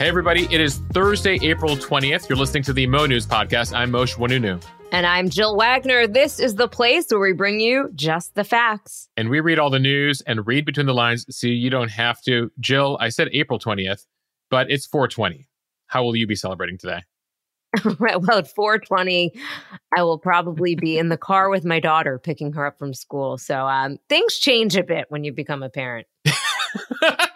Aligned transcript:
Hey, 0.00 0.08
everybody. 0.08 0.48
It 0.50 0.62
is 0.62 0.78
Thursday, 0.94 1.38
April 1.42 1.76
20th. 1.76 2.26
You're 2.26 2.38
listening 2.38 2.62
to 2.62 2.72
the 2.72 2.86
Mo 2.86 3.04
News 3.04 3.26
Podcast. 3.26 3.76
I'm 3.76 3.92
Mosheh 3.92 4.16
Oinounou. 4.16 4.64
And 4.92 5.04
I'm 5.04 5.28
Jill 5.28 5.58
Wagner. 5.58 6.06
This 6.06 6.40
is 6.40 6.54
the 6.54 6.68
place 6.68 7.08
where 7.10 7.20
we 7.20 7.34
bring 7.34 7.60
you 7.60 7.90
just 7.94 8.34
the 8.34 8.42
facts. 8.42 9.10
And 9.18 9.28
we 9.28 9.40
read 9.40 9.58
all 9.58 9.68
the 9.68 9.78
news 9.78 10.22
and 10.22 10.46
read 10.46 10.64
between 10.64 10.86
the 10.86 10.94
lines 10.94 11.26
so 11.28 11.48
you 11.48 11.68
don't 11.68 11.90
have 11.90 12.22
to. 12.22 12.50
Jill, 12.58 12.96
I 12.98 13.10
said 13.10 13.28
April 13.34 13.58
20th, 13.58 14.06
but 14.48 14.70
it's 14.70 14.86
420. 14.86 15.46
How 15.88 16.02
will 16.02 16.16
you 16.16 16.26
be 16.26 16.34
celebrating 16.34 16.78
today? 16.78 17.02
well, 17.98 18.38
at 18.38 18.48
420, 18.48 19.34
I 19.94 20.02
will 20.02 20.18
probably 20.18 20.76
be 20.76 20.96
in 20.96 21.10
the 21.10 21.18
car 21.18 21.50
with 21.50 21.66
my 21.66 21.78
daughter 21.78 22.18
picking 22.18 22.54
her 22.54 22.64
up 22.64 22.78
from 22.78 22.94
school. 22.94 23.36
So 23.36 23.66
um, 23.66 23.98
things 24.08 24.38
change 24.38 24.78
a 24.78 24.82
bit 24.82 25.10
when 25.10 25.24
you 25.24 25.34
become 25.34 25.62
a 25.62 25.68
parent. 25.68 26.06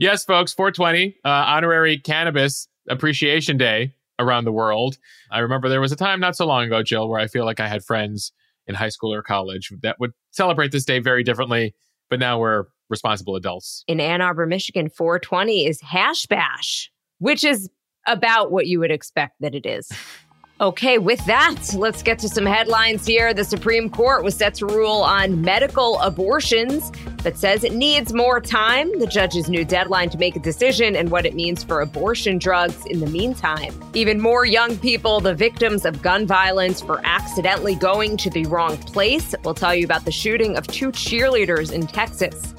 yes, 0.00 0.24
folks, 0.24 0.52
420, 0.52 1.16
uh, 1.24 1.28
honorary 1.28 1.98
cannabis 1.98 2.68
appreciation 2.88 3.56
day 3.56 3.94
around 4.18 4.44
the 4.44 4.52
world. 4.52 4.98
I 5.30 5.40
remember 5.40 5.68
there 5.68 5.80
was 5.80 5.92
a 5.92 5.96
time 5.96 6.20
not 6.20 6.36
so 6.36 6.46
long 6.46 6.64
ago, 6.64 6.82
Jill, 6.82 7.08
where 7.08 7.20
I 7.20 7.26
feel 7.26 7.44
like 7.44 7.60
I 7.60 7.68
had 7.68 7.84
friends 7.84 8.32
in 8.66 8.74
high 8.74 8.88
school 8.88 9.12
or 9.12 9.22
college 9.22 9.72
that 9.82 9.98
would 10.00 10.12
celebrate 10.30 10.72
this 10.72 10.84
day 10.84 10.98
very 10.98 11.22
differently, 11.22 11.74
but 12.10 12.18
now 12.18 12.38
we're 12.38 12.64
responsible 12.88 13.36
adults. 13.36 13.84
In 13.88 14.00
Ann 14.00 14.20
Arbor, 14.20 14.46
Michigan, 14.46 14.88
420 14.88 15.66
is 15.66 15.80
hash 15.80 16.26
bash, 16.26 16.90
which 17.18 17.44
is 17.44 17.68
about 18.06 18.52
what 18.52 18.66
you 18.66 18.78
would 18.78 18.90
expect 18.90 19.34
that 19.40 19.54
it 19.54 19.66
is. 19.66 19.90
Okay, 20.60 20.98
with 20.98 21.24
that, 21.26 21.56
let's 21.74 22.00
get 22.00 22.20
to 22.20 22.28
some 22.28 22.46
headlines 22.46 23.04
here. 23.04 23.34
The 23.34 23.42
Supreme 23.42 23.90
Court 23.90 24.22
was 24.22 24.36
set 24.36 24.54
to 24.54 24.66
rule 24.66 25.02
on 25.02 25.40
medical 25.40 25.98
abortions, 26.00 26.92
but 27.24 27.36
says 27.36 27.64
it 27.64 27.72
needs 27.72 28.12
more 28.12 28.40
time. 28.40 28.96
The 29.00 29.08
judge's 29.08 29.48
new 29.48 29.64
deadline 29.64 30.10
to 30.10 30.18
make 30.18 30.36
a 30.36 30.38
decision 30.38 30.94
and 30.94 31.10
what 31.10 31.26
it 31.26 31.34
means 31.34 31.64
for 31.64 31.80
abortion 31.80 32.38
drugs 32.38 32.86
in 32.86 33.00
the 33.00 33.08
meantime. 33.08 33.74
Even 33.94 34.20
more 34.20 34.46
young 34.46 34.78
people, 34.78 35.18
the 35.18 35.34
victims 35.34 35.84
of 35.84 36.00
gun 36.02 36.24
violence 36.24 36.80
for 36.80 37.00
accidentally 37.02 37.74
going 37.74 38.16
to 38.18 38.30
the 38.30 38.46
wrong 38.46 38.76
place. 38.76 39.34
We'll 39.42 39.54
tell 39.54 39.74
you 39.74 39.84
about 39.84 40.04
the 40.04 40.12
shooting 40.12 40.56
of 40.56 40.68
two 40.68 40.92
cheerleaders 40.92 41.72
in 41.72 41.88
Texas. 41.88 42.54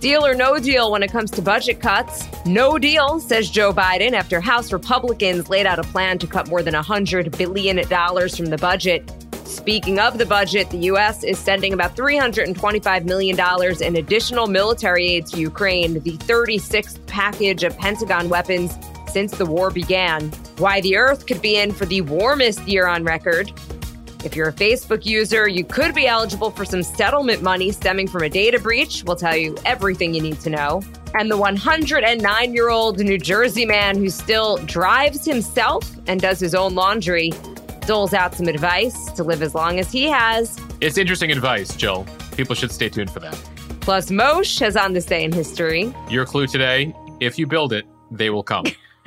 Deal 0.00 0.24
or 0.24 0.32
no 0.32 0.60
deal 0.60 0.92
when 0.92 1.02
it 1.02 1.10
comes 1.10 1.28
to 1.32 1.42
budget 1.42 1.80
cuts? 1.80 2.24
No 2.46 2.78
deal, 2.78 3.18
says 3.18 3.50
Joe 3.50 3.72
Biden 3.72 4.12
after 4.12 4.40
House 4.40 4.72
Republicans 4.72 5.48
laid 5.48 5.66
out 5.66 5.80
a 5.80 5.82
plan 5.82 6.18
to 6.18 6.26
cut 6.28 6.48
more 6.48 6.62
than 6.62 6.74
$100 6.74 7.36
billion 7.36 7.84
from 7.84 8.46
the 8.46 8.58
budget. 8.58 9.12
Speaking 9.44 9.98
of 9.98 10.18
the 10.18 10.26
budget, 10.26 10.70
the 10.70 10.78
U.S. 10.92 11.24
is 11.24 11.36
sending 11.36 11.72
about 11.72 11.96
$325 11.96 13.04
million 13.06 13.82
in 13.82 13.96
additional 13.96 14.46
military 14.46 15.08
aid 15.08 15.26
to 15.26 15.40
Ukraine, 15.40 15.94
the 15.94 16.16
36th 16.18 17.04
package 17.06 17.64
of 17.64 17.76
Pentagon 17.76 18.28
weapons 18.28 18.78
since 19.10 19.32
the 19.32 19.46
war 19.46 19.68
began. 19.68 20.30
Why 20.58 20.80
the 20.80 20.96
Earth 20.96 21.26
could 21.26 21.42
be 21.42 21.56
in 21.56 21.72
for 21.72 21.86
the 21.86 22.02
warmest 22.02 22.68
year 22.68 22.86
on 22.86 23.02
record. 23.02 23.50
If 24.28 24.36
you're 24.36 24.48
a 24.48 24.52
Facebook 24.52 25.06
user, 25.06 25.48
you 25.48 25.64
could 25.64 25.94
be 25.94 26.06
eligible 26.06 26.50
for 26.50 26.66
some 26.66 26.82
settlement 26.82 27.42
money 27.42 27.72
stemming 27.72 28.08
from 28.08 28.24
a 28.24 28.28
data 28.28 28.58
breach. 28.58 29.02
We'll 29.02 29.16
tell 29.16 29.34
you 29.34 29.56
everything 29.64 30.12
you 30.12 30.20
need 30.20 30.38
to 30.40 30.50
know. 30.50 30.82
And 31.18 31.30
the 31.30 31.38
109 31.38 32.52
year 32.52 32.68
old 32.68 32.98
New 32.98 33.16
Jersey 33.16 33.64
man 33.64 33.96
who 33.96 34.10
still 34.10 34.58
drives 34.66 35.24
himself 35.24 35.90
and 36.06 36.20
does 36.20 36.40
his 36.40 36.54
own 36.54 36.74
laundry 36.74 37.32
doles 37.86 38.12
out 38.12 38.34
some 38.34 38.48
advice 38.48 39.10
to 39.12 39.24
live 39.24 39.40
as 39.40 39.54
long 39.54 39.78
as 39.78 39.90
he 39.90 40.04
has. 40.04 40.60
It's 40.82 40.98
interesting 40.98 41.32
advice, 41.32 41.74
Jill. 41.74 42.06
People 42.36 42.54
should 42.54 42.70
stay 42.70 42.90
tuned 42.90 43.10
for 43.10 43.20
that. 43.20 43.32
Plus, 43.80 44.10
Mosheh 44.10 44.60
has 44.60 44.76
on 44.76 44.92
this 44.92 45.06
day 45.06 45.24
in 45.24 45.32
history. 45.32 45.94
Your 46.10 46.26
clue 46.26 46.46
today 46.46 46.94
if 47.20 47.38
you 47.38 47.46
build 47.46 47.72
it, 47.72 47.86
they 48.10 48.28
will 48.28 48.42
come. 48.42 48.66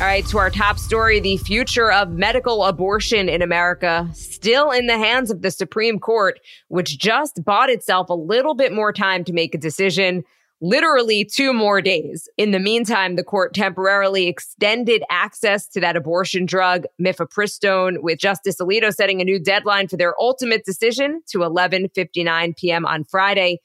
All 0.00 0.06
right, 0.06 0.24
to 0.26 0.38
our 0.38 0.48
top 0.48 0.78
story 0.78 1.18
the 1.18 1.38
future 1.38 1.90
of 1.90 2.10
medical 2.12 2.64
abortion 2.64 3.28
in 3.28 3.42
America 3.42 4.08
still 4.12 4.70
in 4.70 4.86
the 4.86 4.96
hands 4.96 5.28
of 5.28 5.42
the 5.42 5.50
Supreme 5.50 5.98
Court, 5.98 6.38
which 6.68 7.00
just 7.00 7.42
bought 7.44 7.68
itself 7.68 8.08
a 8.08 8.14
little 8.14 8.54
bit 8.54 8.72
more 8.72 8.92
time 8.92 9.24
to 9.24 9.32
make 9.32 9.56
a 9.56 9.58
decision. 9.58 10.22
Literally 10.60 11.24
two 11.24 11.52
more 11.52 11.82
days. 11.82 12.28
In 12.36 12.52
the 12.52 12.60
meantime, 12.60 13.16
the 13.16 13.24
court 13.24 13.54
temporarily 13.54 14.28
extended 14.28 15.02
access 15.10 15.66
to 15.70 15.80
that 15.80 15.96
abortion 15.96 16.46
drug, 16.46 16.84
mifepristone, 17.02 18.00
with 18.00 18.20
Justice 18.20 18.58
Alito 18.60 18.94
setting 18.94 19.20
a 19.20 19.24
new 19.24 19.40
deadline 19.40 19.88
for 19.88 19.96
their 19.96 20.14
ultimate 20.20 20.64
decision 20.64 21.22
to 21.30 21.38
11:59 21.38 22.56
p.m. 22.56 22.86
on 22.86 23.02
Friday. 23.02 23.58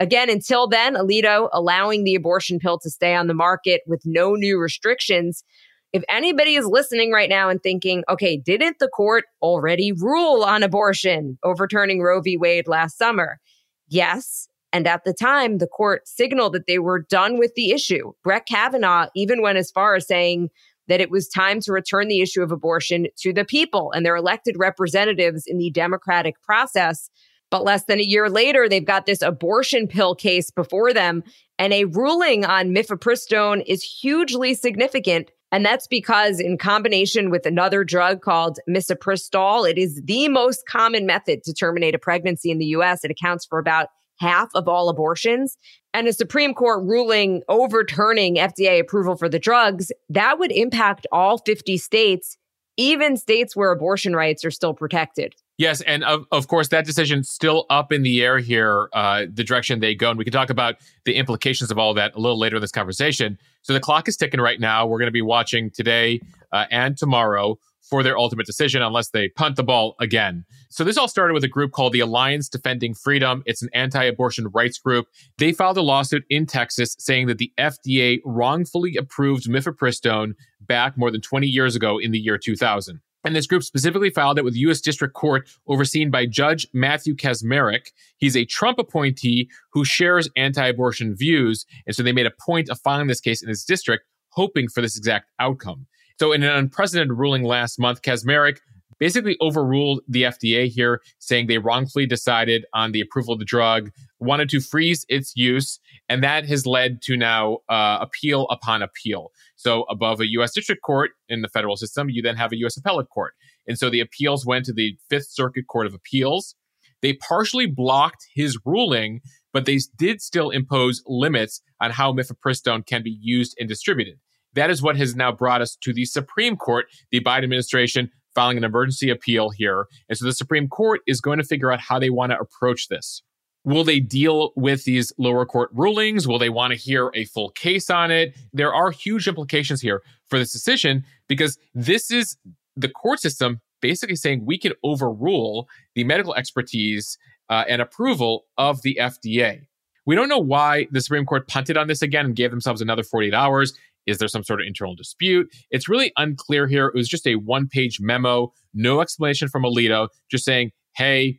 Again, 0.00 0.30
until 0.30 0.66
then, 0.66 0.94
Alito 0.94 1.50
allowing 1.52 2.04
the 2.04 2.14
abortion 2.14 2.58
pill 2.58 2.78
to 2.78 2.88
stay 2.88 3.14
on 3.14 3.26
the 3.26 3.34
market 3.34 3.82
with 3.86 4.00
no 4.06 4.34
new 4.34 4.58
restrictions. 4.58 5.44
If 5.92 6.04
anybody 6.08 6.54
is 6.54 6.66
listening 6.66 7.10
right 7.10 7.28
now 7.28 7.48
and 7.48 7.60
thinking, 7.62 8.04
okay, 8.08 8.36
didn't 8.36 8.78
the 8.78 8.88
court 8.88 9.24
already 9.42 9.90
rule 9.92 10.44
on 10.44 10.62
abortion, 10.62 11.36
overturning 11.42 12.00
Roe 12.00 12.20
v. 12.20 12.36
Wade 12.36 12.68
last 12.68 12.96
summer? 12.96 13.40
Yes. 13.88 14.46
And 14.72 14.86
at 14.86 15.02
the 15.04 15.12
time, 15.12 15.58
the 15.58 15.66
court 15.66 16.06
signaled 16.06 16.52
that 16.52 16.68
they 16.68 16.78
were 16.78 17.00
done 17.00 17.38
with 17.38 17.54
the 17.56 17.72
issue. 17.72 18.12
Brett 18.22 18.46
Kavanaugh 18.46 19.08
even 19.16 19.42
went 19.42 19.58
as 19.58 19.72
far 19.72 19.96
as 19.96 20.06
saying 20.06 20.50
that 20.86 21.00
it 21.00 21.10
was 21.10 21.28
time 21.28 21.60
to 21.60 21.72
return 21.72 22.06
the 22.06 22.20
issue 22.20 22.42
of 22.42 22.52
abortion 22.52 23.08
to 23.18 23.32
the 23.32 23.44
people 23.44 23.90
and 23.92 24.06
their 24.06 24.16
elected 24.16 24.56
representatives 24.58 25.44
in 25.46 25.58
the 25.58 25.70
democratic 25.70 26.40
process. 26.42 27.10
But 27.50 27.64
less 27.64 27.84
than 27.84 27.98
a 27.98 28.04
year 28.04 28.30
later, 28.30 28.68
they've 28.68 28.84
got 28.84 29.06
this 29.06 29.22
abortion 29.22 29.88
pill 29.88 30.14
case 30.14 30.52
before 30.52 30.92
them. 30.92 31.24
And 31.58 31.72
a 31.72 31.84
ruling 31.86 32.44
on 32.44 32.70
mifepristone 32.70 33.64
is 33.66 33.82
hugely 33.82 34.54
significant 34.54 35.32
and 35.52 35.64
that's 35.64 35.86
because, 35.86 36.38
in 36.38 36.58
combination 36.58 37.30
with 37.30 37.44
another 37.46 37.84
drug 37.84 38.22
called 38.22 38.58
misoprostol, 38.68 39.68
it 39.68 39.78
is 39.78 40.00
the 40.04 40.28
most 40.28 40.66
common 40.66 41.06
method 41.06 41.42
to 41.44 41.52
terminate 41.52 41.94
a 41.94 41.98
pregnancy 41.98 42.50
in 42.50 42.58
the 42.58 42.66
US. 42.66 43.04
It 43.04 43.10
accounts 43.10 43.46
for 43.46 43.58
about 43.58 43.88
half 44.18 44.50
of 44.54 44.68
all 44.68 44.88
abortions. 44.88 45.56
And 45.92 46.06
a 46.06 46.12
Supreme 46.12 46.54
Court 46.54 46.84
ruling 46.84 47.42
overturning 47.48 48.36
FDA 48.36 48.78
approval 48.78 49.16
for 49.16 49.28
the 49.28 49.38
drugs, 49.38 49.90
that 50.08 50.38
would 50.38 50.52
impact 50.52 51.06
all 51.10 51.38
50 51.38 51.78
states, 51.78 52.36
even 52.76 53.16
states 53.16 53.56
where 53.56 53.72
abortion 53.72 54.14
rights 54.14 54.44
are 54.44 54.50
still 54.50 54.74
protected. 54.74 55.34
Yes, 55.58 55.82
and 55.82 56.04
of, 56.04 56.24
of 56.32 56.48
course, 56.48 56.68
that 56.68 56.86
decision's 56.86 57.28
still 57.28 57.66
up 57.68 57.92
in 57.92 58.02
the 58.02 58.22
air 58.22 58.38
here, 58.38 58.88
uh, 58.94 59.26
the 59.30 59.44
direction 59.44 59.80
they 59.80 59.94
go. 59.94 60.10
And 60.10 60.18
we 60.18 60.24
can 60.24 60.32
talk 60.32 60.48
about 60.48 60.76
the 61.04 61.16
implications 61.16 61.70
of 61.70 61.78
all 61.78 61.92
that 61.94 62.14
a 62.14 62.18
little 62.18 62.38
later 62.38 62.56
in 62.56 62.62
this 62.62 62.72
conversation. 62.72 63.36
So 63.62 63.72
the 63.72 63.80
clock 63.80 64.08
is 64.08 64.16
ticking 64.16 64.40
right 64.40 64.60
now. 64.60 64.86
We're 64.86 64.98
going 64.98 65.06
to 65.06 65.12
be 65.12 65.22
watching 65.22 65.70
today 65.70 66.20
uh, 66.52 66.66
and 66.70 66.96
tomorrow 66.96 67.58
for 67.90 68.02
their 68.02 68.16
ultimate 68.16 68.46
decision 68.46 68.82
unless 68.82 69.10
they 69.10 69.28
punt 69.30 69.56
the 69.56 69.64
ball 69.64 69.96
again. 70.00 70.44
So 70.70 70.84
this 70.84 70.96
all 70.96 71.08
started 71.08 71.34
with 71.34 71.42
a 71.44 71.48
group 71.48 71.72
called 71.72 71.92
the 71.92 72.00
Alliance 72.00 72.48
Defending 72.48 72.94
Freedom. 72.94 73.42
It's 73.46 73.62
an 73.62 73.68
anti-abortion 73.74 74.48
rights 74.54 74.78
group. 74.78 75.06
They 75.38 75.52
filed 75.52 75.76
a 75.76 75.82
lawsuit 75.82 76.22
in 76.30 76.46
Texas 76.46 76.94
saying 76.98 77.26
that 77.26 77.38
the 77.38 77.52
FDA 77.58 78.20
wrongfully 78.24 78.96
approved 78.96 79.48
mifepristone 79.48 80.34
back 80.60 80.96
more 80.96 81.10
than 81.10 81.20
20 81.20 81.48
years 81.48 81.74
ago 81.74 81.98
in 81.98 82.12
the 82.12 82.18
year 82.18 82.38
2000. 82.38 83.00
And 83.24 83.36
this 83.36 83.46
group 83.46 83.62
specifically 83.62 84.10
filed 84.10 84.38
it 84.38 84.44
with 84.44 84.56
U.S. 84.56 84.80
District 84.80 85.14
Court 85.14 85.48
overseen 85.66 86.10
by 86.10 86.26
Judge 86.26 86.66
Matthew 86.72 87.14
Kacsmaryk. 87.14 87.92
He's 88.16 88.36
a 88.36 88.46
Trump 88.46 88.78
appointee 88.78 89.50
who 89.72 89.84
shares 89.84 90.28
anti 90.36 90.66
abortion 90.66 91.14
views. 91.14 91.66
And 91.86 91.94
so 91.94 92.02
they 92.02 92.12
made 92.12 92.26
a 92.26 92.32
point 92.40 92.70
of 92.70 92.80
filing 92.80 93.08
this 93.08 93.20
case 93.20 93.42
in 93.42 93.48
his 93.48 93.64
district, 93.64 94.04
hoping 94.30 94.68
for 94.68 94.80
this 94.80 94.96
exact 94.96 95.30
outcome. 95.38 95.86
So, 96.18 96.32
in 96.32 96.42
an 96.42 96.54
unprecedented 96.54 97.16
ruling 97.16 97.44
last 97.44 97.78
month, 97.78 98.02
Kacsmaryk 98.02 98.58
basically 99.00 99.36
overruled 99.40 100.02
the 100.06 100.22
FDA 100.24 100.68
here, 100.68 101.00
saying 101.18 101.46
they 101.46 101.58
wrongfully 101.58 102.06
decided 102.06 102.64
on 102.72 102.92
the 102.92 103.00
approval 103.00 103.32
of 103.32 103.40
the 103.40 103.44
drug, 103.44 103.90
wanted 104.20 104.48
to 104.50 104.60
freeze 104.60 105.04
its 105.08 105.32
use, 105.34 105.80
and 106.08 106.22
that 106.22 106.46
has 106.46 106.66
led 106.66 107.02
to 107.02 107.16
now 107.16 107.58
uh, 107.68 107.98
appeal 108.00 108.46
upon 108.50 108.82
appeal. 108.82 109.32
So, 109.56 109.84
above 109.90 110.20
a 110.20 110.30
U.S. 110.32 110.52
District 110.52 110.82
Court 110.82 111.10
in 111.28 111.40
the 111.40 111.48
federal 111.48 111.76
system, 111.76 112.10
you 112.10 112.22
then 112.22 112.36
have 112.36 112.52
a 112.52 112.58
U.S. 112.58 112.76
Appellate 112.76 113.08
Court. 113.08 113.32
And 113.66 113.78
so 113.78 113.90
the 113.90 114.00
appeals 114.00 114.46
went 114.46 114.64
to 114.66 114.72
the 114.72 114.96
Fifth 115.08 115.28
Circuit 115.30 115.66
Court 115.68 115.86
of 115.86 115.94
Appeals. 115.94 116.54
They 117.02 117.14
partially 117.14 117.66
blocked 117.66 118.26
his 118.34 118.58
ruling, 118.64 119.20
but 119.52 119.64
they 119.64 119.78
did 119.96 120.20
still 120.20 120.50
impose 120.50 121.02
limits 121.06 121.62
on 121.80 121.90
how 121.92 122.12
mifepristone 122.12 122.86
can 122.86 123.02
be 123.02 123.16
used 123.20 123.56
and 123.58 123.68
distributed. 123.68 124.16
That 124.54 124.70
is 124.70 124.82
what 124.82 124.96
has 124.96 125.14
now 125.14 125.32
brought 125.32 125.62
us 125.62 125.76
to 125.82 125.92
the 125.92 126.04
Supreme 126.04 126.56
Court, 126.56 126.86
the 127.10 127.20
Biden 127.20 127.44
administration 127.44 128.10
filing 128.40 128.56
an 128.56 128.64
emergency 128.64 129.10
appeal 129.10 129.50
here. 129.50 129.84
And 130.08 130.16
so 130.16 130.24
the 130.24 130.32
Supreme 130.32 130.66
Court 130.66 131.02
is 131.06 131.20
going 131.20 131.36
to 131.36 131.44
figure 131.44 131.70
out 131.70 131.78
how 131.78 131.98
they 131.98 132.08
want 132.08 132.32
to 132.32 132.38
approach 132.38 132.88
this. 132.88 133.22
Will 133.64 133.84
they 133.84 134.00
deal 134.00 134.52
with 134.56 134.84
these 134.84 135.12
lower 135.18 135.44
court 135.44 135.68
rulings? 135.74 136.26
Will 136.26 136.38
they 136.38 136.48
want 136.48 136.72
to 136.72 136.78
hear 136.78 137.10
a 137.12 137.26
full 137.26 137.50
case 137.50 137.90
on 137.90 138.10
it? 138.10 138.34
There 138.54 138.72
are 138.72 138.90
huge 138.90 139.28
implications 139.28 139.82
here 139.82 140.02
for 140.30 140.38
this 140.38 140.52
decision 140.52 141.04
because 141.28 141.58
this 141.74 142.10
is 142.10 142.38
the 142.76 142.88
court 142.88 143.20
system 143.20 143.60
basically 143.82 144.16
saying 144.16 144.46
we 144.46 144.56
can 144.56 144.72
overrule 144.82 145.68
the 145.94 146.04
medical 146.04 146.34
expertise 146.34 147.18
uh, 147.50 147.64
and 147.68 147.82
approval 147.82 148.46
of 148.56 148.80
the 148.80 148.96
FDA. 148.98 149.66
We 150.06 150.14
don't 150.14 150.30
know 150.30 150.38
why 150.38 150.86
the 150.90 151.02
Supreme 151.02 151.26
Court 151.26 151.46
punted 151.46 151.76
on 151.76 151.88
this 151.88 152.00
again 152.00 152.24
and 152.24 152.34
gave 152.34 152.50
themselves 152.50 152.80
another 152.80 153.02
48 153.02 153.34
hours. 153.34 153.74
Is 154.06 154.18
there 154.18 154.28
some 154.28 154.42
sort 154.42 154.60
of 154.60 154.66
internal 154.66 154.94
dispute? 154.94 155.48
It's 155.70 155.88
really 155.88 156.12
unclear 156.16 156.66
here. 156.66 156.86
It 156.86 156.94
was 156.94 157.08
just 157.08 157.26
a 157.26 157.36
one 157.36 157.68
page 157.68 157.98
memo, 158.00 158.52
no 158.74 159.00
explanation 159.00 159.48
from 159.48 159.62
Alito, 159.62 160.08
just 160.30 160.44
saying, 160.44 160.72
hey, 160.96 161.38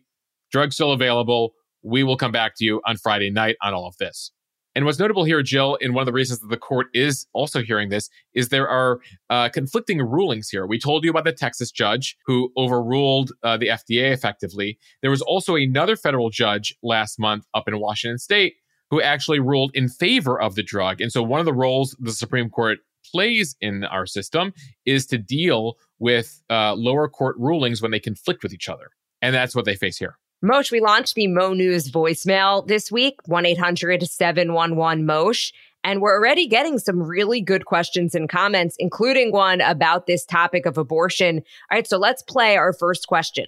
drug's 0.52 0.76
still 0.76 0.92
available. 0.92 1.54
We 1.84 2.04
will 2.04 2.18
come 2.18 2.32
back 2.32 2.54
to 2.58 2.66
you 2.66 2.82
on 2.86 2.98
Friday 2.98 3.30
night 3.30 3.56
on 3.62 3.74
all 3.74 3.88
of 3.88 3.98
this. 3.98 4.32
And 4.74 4.86
what's 4.86 5.00
notable 5.00 5.26
here, 5.26 5.44
Jill, 5.44 5.78
and 5.82 5.94
one 5.94 6.02
of 6.02 6.06
the 6.06 6.14
reasons 6.14 6.40
that 6.40 6.50
the 6.50 6.58
court 6.58 6.88
is 6.94 7.28
also 7.34 7.62
hearing 7.62 7.90
this, 7.90 8.10
is 8.34 8.50
there 8.50 8.70
are 8.70 9.00
uh, 9.30 9.50
conflicting 9.50 10.00
rulings 10.02 10.50
here. 10.50 10.66
We 10.66 10.80
told 10.80 11.04
you 11.04 11.10
about 11.10 11.26
the 11.26 11.34
Texas 11.34 11.72
judge 11.72 12.18
who 12.26 12.52
overruled 12.56 13.34
uh, 13.44 13.58
the 13.58 13.68
FDA 13.68 14.14
effectively. 14.14 14.80
There 15.02 15.12
was 15.12 15.22
also 15.22 15.56
another 15.56 15.98
federal 15.98 16.30
judge 16.30 16.74
last 16.82 17.20
month 17.20 17.46
up 17.54 17.68
in 17.68 17.80
Washington 17.80 18.18
state 18.18 18.56
who 18.92 19.02
actually 19.02 19.40
ruled 19.40 19.72
in 19.74 19.90
favor 19.90 20.40
of 20.40 20.54
the 20.56 20.62
drug. 20.62 21.02
And 21.02 21.12
so 21.12 21.24
one 21.24 21.40
of 21.40 21.46
the 21.48 21.54
roles 21.54 21.96
the 22.00 22.12
Supreme 22.12 22.50
Court 22.50 22.80
plays 23.10 23.56
in 23.62 23.84
our 23.86 24.06
system 24.06 24.54
is 24.86 25.08
to 25.08 25.18
deal 25.18 25.78
with 25.98 26.44
uh, 26.50 26.76
lower 26.76 27.08
court 27.08 27.36
rulings 27.40 27.82
when 27.82 27.92
they 27.92 28.00
conflict 28.00 28.44
with 28.44 28.54
each 28.54 28.70
other. 28.70 28.92
And 29.22 29.34
that's 29.34 29.56
what 29.56 29.66
they 29.66 29.76
face 29.76 29.98
here. 29.98 30.18
Mosh, 30.44 30.72
we 30.72 30.82
launched 30.82 31.16
the 31.16 31.28
Mo 31.28 31.54
News 31.54 31.92
voicemail 31.92 32.68
this 32.68 32.92
week, 32.92 33.16
1 33.26 33.46
800 33.46 34.04
711 34.04 35.06
Mosh. 35.06 35.52
And 35.84 36.02
we're 36.02 36.16
already 36.16 36.48
getting 36.48 36.78
some 36.78 37.02
really 37.02 37.42
good 37.42 37.66
questions 37.66 38.14
and 38.14 38.30
comments, 38.30 38.76
including 38.78 39.32
one 39.32 39.62
about 39.62 40.06
this 40.06 40.26
topic 40.26 40.66
of 40.66 40.78
abortion. 40.78 41.38
All 41.38 41.78
right, 41.78 41.88
so 41.88 41.98
let's 41.98 42.22
play 42.24 42.58
our 42.58 42.74
first 42.74 43.08
question. 43.08 43.46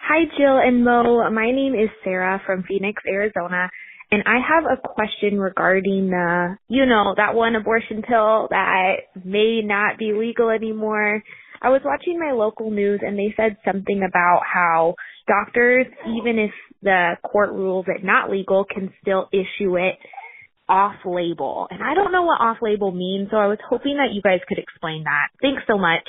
Hi, 0.00 0.24
Jill 0.38 0.58
and 0.58 0.84
Mo. 0.84 1.28
My 1.30 1.50
name 1.50 1.74
is 1.74 1.90
Sarah 2.02 2.40
from 2.44 2.62
Phoenix, 2.64 3.02
Arizona. 3.06 3.68
And 4.10 4.22
I 4.26 4.38
have 4.40 4.64
a 4.64 4.80
question 4.80 5.38
regarding 5.38 6.08
the, 6.10 6.56
you 6.68 6.86
know, 6.86 7.14
that 7.16 7.34
one 7.34 7.54
abortion 7.56 8.02
pill 8.02 8.48
that 8.50 8.92
may 9.22 9.60
not 9.62 9.98
be 9.98 10.12
legal 10.14 10.48
anymore. 10.48 11.22
I 11.60 11.68
was 11.68 11.82
watching 11.84 12.18
my 12.18 12.32
local 12.32 12.70
news 12.70 13.00
and 13.04 13.18
they 13.18 13.34
said 13.36 13.56
something 13.66 14.02
about 14.02 14.42
how 14.50 14.94
doctors, 15.26 15.86
even 16.06 16.38
if 16.38 16.52
the 16.82 17.16
court 17.22 17.50
rules 17.50 17.84
it 17.88 18.02
not 18.02 18.30
legal, 18.30 18.64
can 18.64 18.92
still 19.02 19.28
issue 19.32 19.76
it 19.76 19.96
off 20.68 20.96
label. 21.04 21.66
And 21.70 21.82
I 21.82 21.94
don't 21.94 22.12
know 22.12 22.22
what 22.22 22.40
off 22.40 22.58
label 22.62 22.92
means, 22.92 23.28
so 23.30 23.36
I 23.36 23.46
was 23.46 23.58
hoping 23.68 23.96
that 23.96 24.14
you 24.14 24.22
guys 24.22 24.40
could 24.48 24.58
explain 24.58 25.04
that. 25.04 25.28
Thanks 25.42 25.62
so 25.66 25.78
much. 25.78 26.08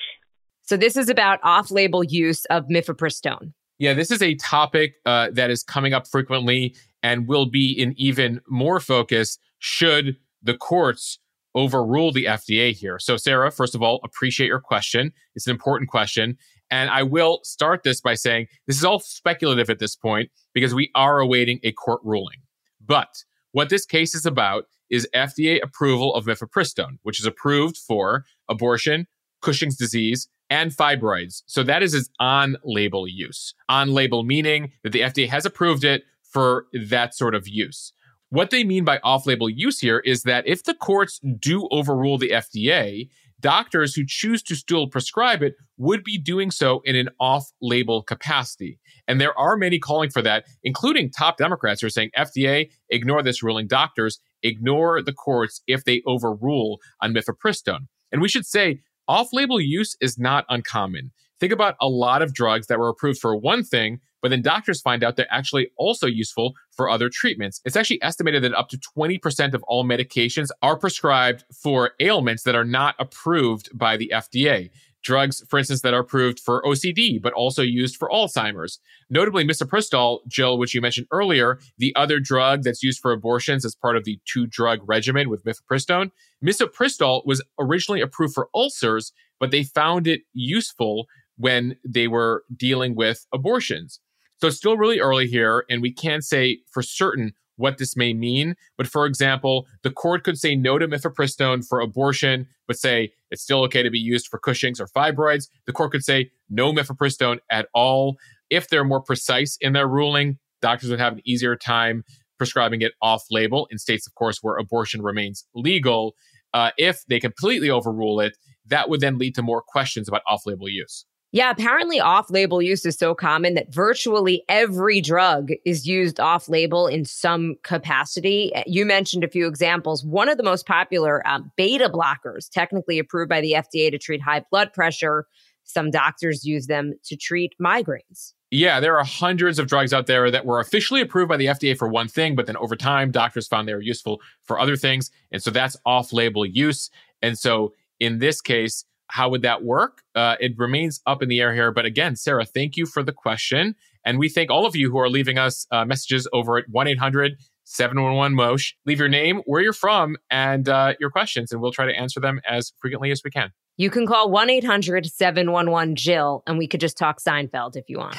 So, 0.63 0.77
this 0.77 0.95
is 0.95 1.09
about 1.09 1.39
off 1.43 1.71
label 1.71 2.03
use 2.03 2.45
of 2.45 2.67
mifepristone. 2.67 3.53
Yeah, 3.79 3.93
this 3.93 4.11
is 4.11 4.21
a 4.21 4.35
topic 4.35 4.95
uh, 5.05 5.29
that 5.31 5.49
is 5.49 5.63
coming 5.63 5.93
up 5.93 6.07
frequently 6.07 6.75
and 7.03 7.27
will 7.27 7.45
be 7.45 7.71
in 7.71 7.93
even 7.97 8.41
more 8.47 8.79
focus 8.79 9.37
should 9.59 10.17
the 10.41 10.55
courts 10.55 11.19
overrule 11.55 12.11
the 12.11 12.25
FDA 12.25 12.73
here. 12.73 12.99
So, 12.99 13.17
Sarah, 13.17 13.51
first 13.51 13.75
of 13.75 13.81
all, 13.81 13.99
appreciate 14.03 14.47
your 14.47 14.59
question. 14.59 15.11
It's 15.35 15.47
an 15.47 15.51
important 15.51 15.89
question. 15.89 16.37
And 16.71 16.89
I 16.89 17.03
will 17.03 17.39
start 17.43 17.83
this 17.83 17.99
by 17.99 18.13
saying 18.13 18.47
this 18.67 18.77
is 18.77 18.85
all 18.85 18.99
speculative 18.99 19.69
at 19.69 19.79
this 19.79 19.95
point 19.95 20.29
because 20.53 20.73
we 20.73 20.91
are 20.93 21.19
awaiting 21.19 21.59
a 21.63 21.71
court 21.71 22.01
ruling. 22.03 22.37
But 22.85 23.23
what 23.51 23.69
this 23.69 23.85
case 23.85 24.13
is 24.13 24.25
about 24.25 24.65
is 24.89 25.07
FDA 25.15 25.59
approval 25.63 26.13
of 26.15 26.25
mifepristone, 26.25 26.97
which 27.03 27.19
is 27.19 27.25
approved 27.25 27.77
for 27.77 28.25
abortion, 28.47 29.07
Cushing's 29.41 29.77
disease, 29.77 30.27
and 30.49 30.71
fibroids. 30.71 31.43
So 31.45 31.63
that 31.63 31.83
is 31.83 31.93
its 31.93 32.09
on 32.19 32.57
label 32.63 33.07
use. 33.07 33.53
On 33.69 33.89
label 33.89 34.23
meaning 34.23 34.71
that 34.83 34.91
the 34.91 35.01
FDA 35.01 35.27
has 35.29 35.45
approved 35.45 35.83
it 35.83 36.03
for 36.31 36.65
that 36.87 37.15
sort 37.15 37.35
of 37.35 37.47
use. 37.47 37.93
What 38.29 38.51
they 38.51 38.63
mean 38.63 38.85
by 38.85 38.99
off 39.03 39.25
label 39.25 39.49
use 39.49 39.79
here 39.79 39.99
is 39.99 40.23
that 40.23 40.47
if 40.47 40.63
the 40.63 40.75
courts 40.75 41.19
do 41.39 41.67
overrule 41.71 42.19
the 42.19 42.29
FDA, 42.29 43.09
doctors 43.39 43.95
who 43.95 44.03
choose 44.05 44.43
to 44.43 44.55
still 44.55 44.87
prescribe 44.87 45.41
it 45.41 45.55
would 45.77 46.03
be 46.03 46.17
doing 46.17 46.51
so 46.51 46.81
in 46.85 46.95
an 46.95 47.09
off 47.19 47.51
label 47.61 48.03
capacity. 48.03 48.79
And 49.07 49.19
there 49.19 49.37
are 49.37 49.57
many 49.57 49.79
calling 49.79 50.11
for 50.11 50.21
that, 50.21 50.45
including 50.63 51.09
top 51.09 51.37
Democrats 51.37 51.81
who 51.81 51.87
are 51.87 51.91
saying 51.91 52.11
FDA, 52.15 52.69
ignore 52.89 53.23
this 53.23 53.41
ruling. 53.41 53.67
Doctors, 53.67 54.19
ignore 54.43 55.01
the 55.01 55.13
courts 55.13 55.61
if 55.67 55.83
they 55.83 56.03
overrule 56.05 56.79
on 57.01 57.13
mifepristone. 57.13 57.87
And 58.11 58.21
we 58.21 58.29
should 58.29 58.45
say 58.45 58.81
off 59.07 59.29
label 59.33 59.59
use 59.59 59.95
is 59.99 60.19
not 60.19 60.45
uncommon. 60.49 61.11
Think 61.39 61.53
about 61.53 61.75
a 61.81 61.87
lot 61.87 62.21
of 62.21 62.33
drugs 62.33 62.67
that 62.67 62.79
were 62.79 62.89
approved 62.89 63.19
for 63.19 63.35
one 63.35 63.63
thing, 63.63 64.01
but 64.21 64.29
then 64.29 64.41
doctors 64.41 64.81
find 64.81 65.03
out 65.03 65.15
they're 65.15 65.27
actually 65.31 65.69
also 65.77 66.07
useful 66.07 66.53
for 66.71 66.89
other 66.89 67.09
treatments. 67.09 67.61
It's 67.65 67.75
actually 67.75 68.01
estimated 68.01 68.43
that 68.43 68.53
up 68.53 68.69
to 68.69 68.77
20% 68.97 69.53
of 69.53 69.63
all 69.63 69.85
medications 69.85 70.49
are 70.61 70.77
prescribed 70.77 71.43
for 71.53 71.91
ailments 71.99 72.43
that 72.43 72.55
are 72.55 72.65
not 72.65 72.95
approved 72.99 73.69
by 73.77 73.97
the 73.97 74.11
FDA. 74.13 74.69
Drugs, 75.01 75.41
for 75.47 75.57
instance, 75.57 75.81
that 75.81 75.93
are 75.93 76.01
approved 76.01 76.39
for 76.39 76.61
OCD, 76.63 77.21
but 77.21 77.31
also 77.33 77.61
used 77.61 77.95
for 77.95 78.09
Alzheimer's. 78.09 78.79
Notably, 79.09 79.45
misoprostol, 79.45 80.19
Jill, 80.27 80.57
which 80.57 80.73
you 80.73 80.81
mentioned 80.81 81.07
earlier, 81.11 81.59
the 81.77 81.95
other 81.95 82.19
drug 82.19 82.63
that's 82.63 82.83
used 82.83 82.99
for 82.99 83.13
abortions 83.13 83.63
as 83.63 83.75
part 83.75 83.95
of 83.95 84.03
the 84.03 84.19
two 84.25 84.45
drug 84.45 84.79
regimen 84.85 85.29
with 85.29 85.45
mifepristone. 85.45 86.11
Misoprostol 86.43 87.25
was 87.25 87.41
originally 87.57 88.01
approved 88.01 88.33
for 88.33 88.49
ulcers, 88.53 89.13
but 89.39 89.51
they 89.51 89.63
found 89.63 90.05
it 90.05 90.21
useful 90.33 91.07
when 91.37 91.77
they 91.87 92.07
were 92.07 92.43
dealing 92.55 92.93
with 92.93 93.25
abortions. 93.33 94.01
So 94.41 94.47
it's 94.47 94.57
still 94.57 94.77
really 94.77 94.99
early 94.99 95.27
here, 95.27 95.65
and 95.69 95.81
we 95.81 95.91
can't 95.91 96.23
say 96.23 96.59
for 96.71 96.81
certain 96.81 97.33
what 97.57 97.77
this 97.77 97.97
may 97.97 98.13
mean. 98.13 98.55
But 98.77 98.87
for 98.87 99.05
example, 99.05 99.67
the 99.83 99.91
court 99.91 100.23
could 100.23 100.37
say 100.37 100.55
no 100.55 100.77
to 100.79 100.87
mifepristone 100.87 101.67
for 101.67 101.81
abortion, 101.81 102.47
but 102.67 102.79
say 102.79 103.11
it's 103.31 103.43
still 103.43 103.61
okay 103.63 103.83
to 103.83 103.89
be 103.89 103.99
used 103.99 104.27
for 104.29 104.39
Cushing's 104.39 104.79
or 104.79 104.87
fibroids. 104.87 105.49
The 105.65 105.73
court 105.73 105.91
could 105.91 106.05
say 106.05 106.31
no 106.49 106.71
mifepristone 106.71 107.39
at 107.51 107.67
all. 107.73 108.15
If 108.49 108.69
they're 108.69 108.85
more 108.85 109.01
precise 109.01 109.57
in 109.59 109.73
their 109.73 109.87
ruling, 109.87 110.39
doctors 110.61 110.89
would 110.89 110.99
have 111.01 111.13
an 111.13 111.21
easier 111.25 111.57
time 111.57 112.03
prescribing 112.37 112.81
it 112.81 112.93
off 113.01 113.25
label 113.29 113.67
in 113.69 113.77
states, 113.77 114.07
of 114.07 114.15
course, 114.15 114.39
where 114.41 114.55
abortion 114.55 115.01
remains 115.01 115.45
legal. 115.53 116.15
Uh, 116.53 116.71
if 116.77 117.05
they 117.07 117.19
completely 117.19 117.69
overrule 117.69 118.21
it, 118.21 118.37
that 118.65 118.89
would 118.89 119.01
then 119.01 119.17
lead 119.17 119.35
to 119.35 119.41
more 119.41 119.61
questions 119.61 120.07
about 120.07 120.21
off 120.27 120.45
label 120.45 120.69
use. 120.69 121.05
Yeah, 121.31 121.51
apparently 121.51 121.99
off 121.99 122.31
label 122.31 122.59
use 122.59 122.85
is 122.87 122.97
so 122.97 123.13
common 123.13 123.53
that 123.53 123.71
virtually 123.71 124.43
every 124.49 124.99
drug 124.99 125.51
is 125.63 125.87
used 125.87 126.19
off 126.19 126.49
label 126.49 126.87
in 126.87 127.05
some 127.05 127.55
capacity. 127.63 128.51
You 128.65 128.83
mentioned 128.83 129.23
a 129.23 129.29
few 129.29 129.45
examples. 129.45 130.03
One 130.03 130.27
of 130.27 130.37
the 130.37 130.43
most 130.43 130.65
popular 130.65 131.25
um, 131.27 131.51
beta 131.55 131.87
blockers, 131.87 132.49
technically 132.49 132.97
approved 132.97 133.29
by 133.29 133.41
the 133.41 133.53
FDA 133.53 133.91
to 133.91 133.99
treat 133.99 134.21
high 134.21 134.43
blood 134.49 134.73
pressure. 134.73 135.27
Some 135.65 135.91
doctors 135.91 136.45
use 136.45 136.65
them 136.65 136.93
to 137.03 137.15
treat 137.15 137.53
migraines. 137.61 138.33
Yeah, 138.49 138.79
there 138.79 138.97
are 138.97 139.05
hundreds 139.05 139.59
of 139.59 139.67
drugs 139.67 139.93
out 139.93 140.07
there 140.07 140.31
that 140.31 140.47
were 140.47 140.59
officially 140.59 141.01
approved 141.01 141.29
by 141.29 141.37
the 141.37 141.45
FDA 141.45 141.77
for 141.77 141.87
one 141.87 142.07
thing, 142.07 142.35
but 142.35 142.47
then 142.47 142.57
over 142.57 142.75
time, 142.75 143.11
doctors 143.11 143.47
found 143.47 143.67
they 143.67 143.75
were 143.75 143.81
useful 143.81 144.19
for 144.41 144.59
other 144.59 144.75
things. 144.75 145.11
And 145.31 145.43
so 145.43 145.51
that's 145.51 145.77
off 145.85 146.11
label 146.11 146.43
use. 146.43 146.89
And 147.21 147.37
so 147.37 147.73
in 147.99 148.17
this 148.17 148.41
case, 148.41 148.85
how 149.09 149.29
would 149.29 149.41
that 149.41 149.63
work? 149.63 150.01
Uh, 150.15 150.35
it 150.39 150.53
remains 150.57 151.01
up 151.05 151.21
in 151.21 151.29
the 151.29 151.39
air 151.39 151.53
here. 151.53 151.71
But 151.71 151.85
again, 151.85 152.15
Sarah, 152.15 152.45
thank 152.45 152.77
you 152.77 152.85
for 152.85 153.03
the 153.03 153.11
question. 153.11 153.75
And 154.05 154.17
we 154.17 154.29
thank 154.29 154.49
all 154.49 154.65
of 154.65 154.75
you 154.75 154.89
who 154.89 154.97
are 154.99 155.09
leaving 155.09 155.37
us 155.37 155.67
uh, 155.71 155.83
messages 155.85 156.27
over 156.31 156.57
at 156.57 156.65
1 156.69 156.87
800 156.87 157.37
711 157.65 158.35
Mosh. 158.35 158.73
Leave 158.85 158.99
your 158.99 159.09
name, 159.09 159.41
where 159.45 159.61
you're 159.61 159.73
from, 159.73 160.17
and 160.31 160.67
uh, 160.67 160.93
your 160.99 161.11
questions, 161.11 161.51
and 161.51 161.61
we'll 161.61 161.71
try 161.71 161.85
to 161.85 161.95
answer 161.95 162.19
them 162.19 162.41
as 162.47 162.73
frequently 162.79 163.11
as 163.11 163.21
we 163.23 163.29
can. 163.29 163.51
You 163.77 163.89
can 163.89 164.07
call 164.07 164.31
1 164.31 164.49
800 164.49 165.05
711 165.05 165.95
Jill, 165.95 166.43
and 166.47 166.57
we 166.57 166.67
could 166.67 166.79
just 166.81 166.97
talk 166.97 167.21
Seinfeld 167.21 167.75
if 167.75 167.85
you 167.87 167.99
want. 167.99 168.17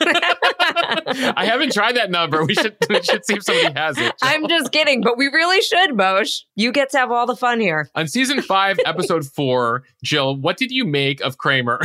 I 1.36 1.44
haven't 1.44 1.72
tried 1.72 1.96
that 1.96 2.10
number. 2.10 2.44
We 2.44 2.54
should 2.54 2.76
we 2.88 3.02
should 3.02 3.24
see 3.24 3.34
if 3.34 3.44
somebody 3.44 3.72
has 3.78 3.98
it. 3.98 4.12
I'm 4.22 4.48
just 4.48 4.72
kidding, 4.72 5.02
but 5.02 5.16
we 5.16 5.26
really 5.26 5.60
should, 5.62 5.96
Mosh. 5.96 6.40
You 6.56 6.72
get 6.72 6.90
to 6.90 6.98
have 6.98 7.10
all 7.10 7.26
the 7.26 7.36
fun 7.36 7.60
here. 7.60 7.90
On 7.94 8.06
season 8.06 8.42
five, 8.42 8.78
episode 8.84 9.26
four, 9.26 9.84
Jill, 10.02 10.36
what 10.36 10.56
did 10.56 10.70
you 10.70 10.84
make 10.84 11.20
of 11.20 11.38
Kramer? 11.38 11.80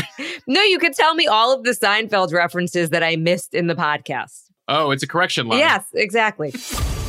no, 0.48 0.62
you 0.62 0.80
could 0.80 0.94
tell 0.94 1.14
me 1.16 1.28
all 1.28 1.54
of 1.54 1.64
the 1.64 1.72
Seinfeld 1.72 2.34
references 2.34 2.90
that 2.90 3.04
I 3.04 3.16
missed 3.16 3.54
in 3.54 3.68
the 3.68 3.76
podcast. 3.76 4.50
Oh, 4.68 4.92
it's 4.92 5.04
a 5.04 5.08
correction 5.08 5.48
line. 5.48 5.60
Yes, 5.60 5.86
exactly. 5.94 6.52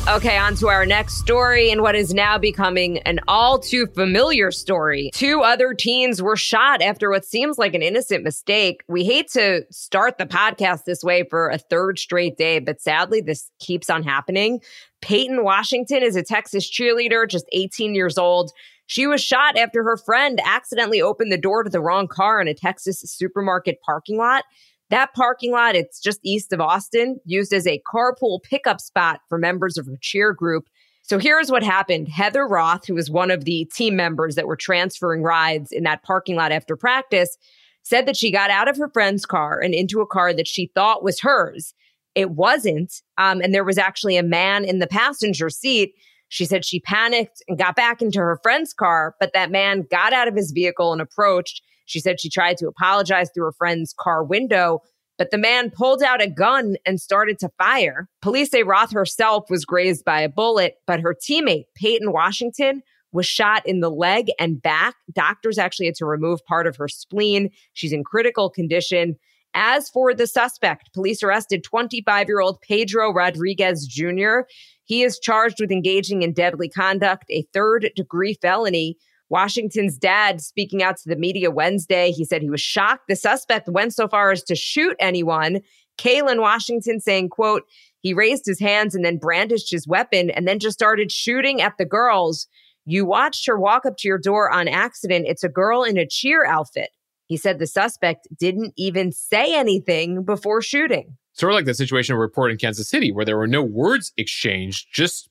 Okay, 0.09 0.39
on 0.39 0.55
to 0.57 0.69
our 0.69 0.87
next 0.87 1.15
story 1.15 1.69
and 1.73 1.83
what 1.83 1.97
is 1.97 2.15
now 2.15 2.39
becoming 2.39 2.99
an 3.01 3.19
all 3.27 3.59
too 3.59 3.89
familiar 3.89 4.53
story. 4.53 5.11
Two 5.13 5.41
other 5.41 5.75
teens 5.75 6.23
were 6.23 6.37
shot 6.37 6.81
after 6.81 7.11
what 7.11 7.25
seems 7.25 7.59
like 7.59 7.75
an 7.75 7.83
innocent 7.83 8.23
mistake. 8.23 8.85
We 8.87 9.05
hate 9.05 9.29
to 9.33 9.67
start 9.73 10.19
the 10.19 10.25
podcast 10.25 10.85
this 10.85 11.03
way 11.03 11.25
for 11.29 11.49
a 11.49 11.59
third 11.59 11.99
straight 11.99 12.37
day, 12.37 12.61
but 12.61 12.81
sadly, 12.81 13.21
this 13.21 13.51
keeps 13.59 13.91
on 13.91 14.05
happening. 14.05 14.61
Peyton 15.03 15.43
Washington 15.43 16.05
is 16.05 16.15
a 16.15 16.23
Texas 16.23 16.71
cheerleader, 16.71 17.29
just 17.29 17.47
18 17.51 17.97
years 17.97 18.17
old. 18.17 18.53
She 18.87 19.09
was 19.09 19.21
shot 19.21 19.59
after 19.59 19.83
her 19.83 19.97
friend 19.97 20.41
accidentally 20.45 21.03
opened 21.03 21.33
the 21.33 21.37
door 21.37 21.65
to 21.65 21.71
the 21.71 21.81
wrong 21.81 22.07
car 22.07 22.41
in 22.41 22.47
a 22.47 22.55
Texas 22.55 23.01
supermarket 23.01 23.81
parking 23.85 24.19
lot. 24.19 24.45
That 24.91 25.15
parking 25.15 25.53
lot, 25.53 25.75
it's 25.75 26.01
just 26.01 26.21
east 26.23 26.53
of 26.53 26.61
Austin, 26.61 27.19
used 27.25 27.53
as 27.53 27.67
a 27.67 27.83
carpool 27.93 28.43
pickup 28.43 28.81
spot 28.81 29.21
for 29.29 29.39
members 29.39 29.77
of 29.77 29.87
her 29.87 29.99
cheer 30.01 30.33
group. 30.33 30.69
So 31.03 31.19
here's 31.19 31.51
what 31.51 31.63
happened. 31.63 32.09
Heather 32.09 32.47
Roth, 32.47 32.87
who 32.87 32.95
was 32.95 33.11
one 33.11 33.31
of 33.31 33.45
the 33.45 33.65
team 33.73 33.97
members 33.97 34.35
that 34.35 34.47
were 34.47 34.57
transferring 34.57 35.23
rides 35.23 35.71
in 35.71 35.85
that 35.85 36.03
parking 36.03 36.37
lot 36.37 36.53
after 36.53 36.77
practice, 36.77 37.37
said 37.83 38.07
that 38.07 38.17
she 38.17 38.33
got 38.33 38.51
out 38.51 38.69
of 38.69 38.77
her 38.77 38.89
friend's 38.89 39.25
car 39.25 39.61
and 39.61 39.73
into 39.73 40.01
a 40.01 40.07
car 40.07 40.33
that 40.35 40.49
she 40.49 40.71
thought 40.75 41.05
was 41.05 41.21
hers. 41.21 41.75
It 42.17 42.31
wasn't. 42.31 43.03
Um, 43.19 43.41
and 43.41 43.55
there 43.55 43.63
was 43.63 43.79
actually 43.79 44.17
a 44.17 44.23
man 44.25 44.65
in 44.65 44.81
the 44.81 44.89
passenger 44.89 45.49
seat. 45.49 45.95
She 46.29 46.45
said 46.45 46.65
she 46.65 46.81
panicked 46.81 47.43
and 47.47 47.59
got 47.59 47.77
back 47.77 48.03
into 48.03 48.19
her 48.19 48.41
friend's 48.43 48.73
car, 48.73 49.15
but 49.21 49.33
that 49.33 49.53
man 49.53 49.87
got 49.89 50.13
out 50.13 50.27
of 50.27 50.35
his 50.35 50.51
vehicle 50.51 50.93
and 50.93 51.01
approached. 51.01 51.63
She 51.87 52.01
said 52.01 52.21
she 52.21 52.31
tried 52.31 52.59
to 52.59 52.69
apologize 52.69 53.31
through 53.33 53.47
her 53.47 53.53
friend's 53.53 53.95
car 53.99 54.23
window, 54.23 54.81
but 55.19 55.31
the 55.31 55.39
man 55.39 55.71
pulled 55.71 56.03
out 56.03 56.23
a 56.23 56.29
gun 56.29 56.77
and 56.85 57.01
started 57.01 57.39
to 57.39 57.51
fire. 57.57 58.09
Police 58.21 58.51
say 58.51 58.63
Roth 58.63 58.93
herself 58.93 59.49
was 59.49 59.65
grazed 59.65 60.05
by 60.05 60.21
a 60.21 60.29
bullet, 60.29 60.75
but 60.87 61.01
her 61.01 61.15
teammate, 61.15 61.65
Peyton 61.75 62.13
Washington, 62.13 62.83
was 63.13 63.27
shot 63.27 63.67
in 63.67 63.81
the 63.81 63.91
leg 63.91 64.31
and 64.39 64.61
back. 64.61 64.95
Doctors 65.13 65.59
actually 65.59 65.87
had 65.87 65.95
to 65.97 66.05
remove 66.05 66.45
part 66.45 66.67
of 66.67 66.77
her 66.77 66.89
spleen. 66.89 67.51
She's 67.73 67.93
in 67.93 68.05
critical 68.05 68.51
condition. 68.51 69.17
As 69.55 69.89
for 69.89 70.13
the 70.13 70.27
suspect, 70.27 70.93
police 70.93 71.23
arrested 71.23 71.65
25 71.65 72.29
year 72.29 72.41
old 72.41 72.61
Pedro 72.61 73.13
Rodriguez 73.13 73.87
Jr. 73.87 74.41
He 74.85 75.03
is 75.03 75.19
charged 75.19 75.57
with 75.61 75.73
engaging 75.73 76.23
in 76.23 76.35
deadly 76.35 76.69
conduct, 76.69 77.25
a 77.31 77.47
third 77.55 77.91
degree 77.97 78.35
felony. 78.35 78.99
Washington's 79.29 79.99
dad 79.99 80.41
speaking 80.41 80.83
out 80.83 80.97
to 80.99 81.09
the 81.09 81.17
media 81.17 81.51
Wednesday, 81.51 82.11
he 82.13 82.25
said 82.25 82.43
he 82.43 82.51
was 82.51 82.61
shocked 82.61 83.09
the 83.09 83.17
suspect 83.17 83.69
went 83.69 83.95
so 83.95 84.09
far 84.09 84.31
as 84.31 84.43
to 84.45 84.55
shoot 84.55 84.97
anyone. 85.01 85.61
Kaylin 85.99 86.41
Washington 86.41 87.01
saying, 87.01 87.31
quote, 87.31 87.65
he 88.01 88.15
raised 88.15 88.47
his 88.47 88.61
hands 88.61 88.95
and 88.95 89.05
then 89.05 89.17
brandished 89.17 89.71
his 89.71 89.89
weapon 89.89 90.31
and 90.31 90.47
then 90.47 90.59
just 90.59 90.79
started 90.79 91.11
shooting 91.11 91.61
at 91.61 91.77
the 91.79 91.85
girls. 91.85 92.47
You 92.85 93.05
watched 93.05 93.47
her 93.47 93.59
walk 93.59 93.85
up 93.85 93.97
to 93.99 94.09
your 94.09 94.19
door 94.19 94.51
on 94.51 94.69
accident. 94.69 95.27
It's 95.27 95.43
a 95.43 95.49
girl 95.49 95.83
in 95.83 95.99
a 95.99 96.07
cheer 96.07 96.47
outfit. 96.47 96.91
He 97.27 97.37
said 97.37 97.59
the 97.59 97.67
suspect 97.67 98.29
didn't 98.39 98.75
even 98.77 99.11
say 99.11 99.57
anything 99.57 100.23
before 100.23 100.63
shooting. 100.63 101.17
Sort 101.33 101.53
of 101.53 101.57
like 101.57 101.65
the 101.65 101.75
situation 101.75 102.15
reported 102.15 102.53
in 102.53 102.59
Kansas 102.59 102.89
City, 102.89 103.11
where 103.11 103.25
there 103.25 103.37
were 103.37 103.49
no 103.49 103.63
words 103.63 104.13
exchanged, 104.17 104.87
just 104.93 105.29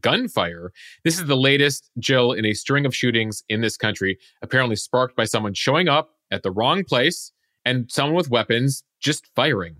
gunfire. 0.00 0.72
This 1.04 1.18
is 1.18 1.26
the 1.26 1.36
latest, 1.36 1.90
Jill, 1.98 2.32
in 2.32 2.44
a 2.44 2.54
string 2.54 2.86
of 2.86 2.94
shootings 2.94 3.42
in 3.48 3.60
this 3.60 3.76
country, 3.76 4.18
apparently 4.42 4.76
sparked 4.76 5.16
by 5.16 5.24
someone 5.24 5.54
showing 5.54 5.88
up 5.88 6.10
at 6.30 6.42
the 6.42 6.50
wrong 6.50 6.84
place 6.84 7.32
and 7.64 7.90
someone 7.90 8.14
with 8.14 8.30
weapons 8.30 8.82
just 9.00 9.26
firing. 9.34 9.76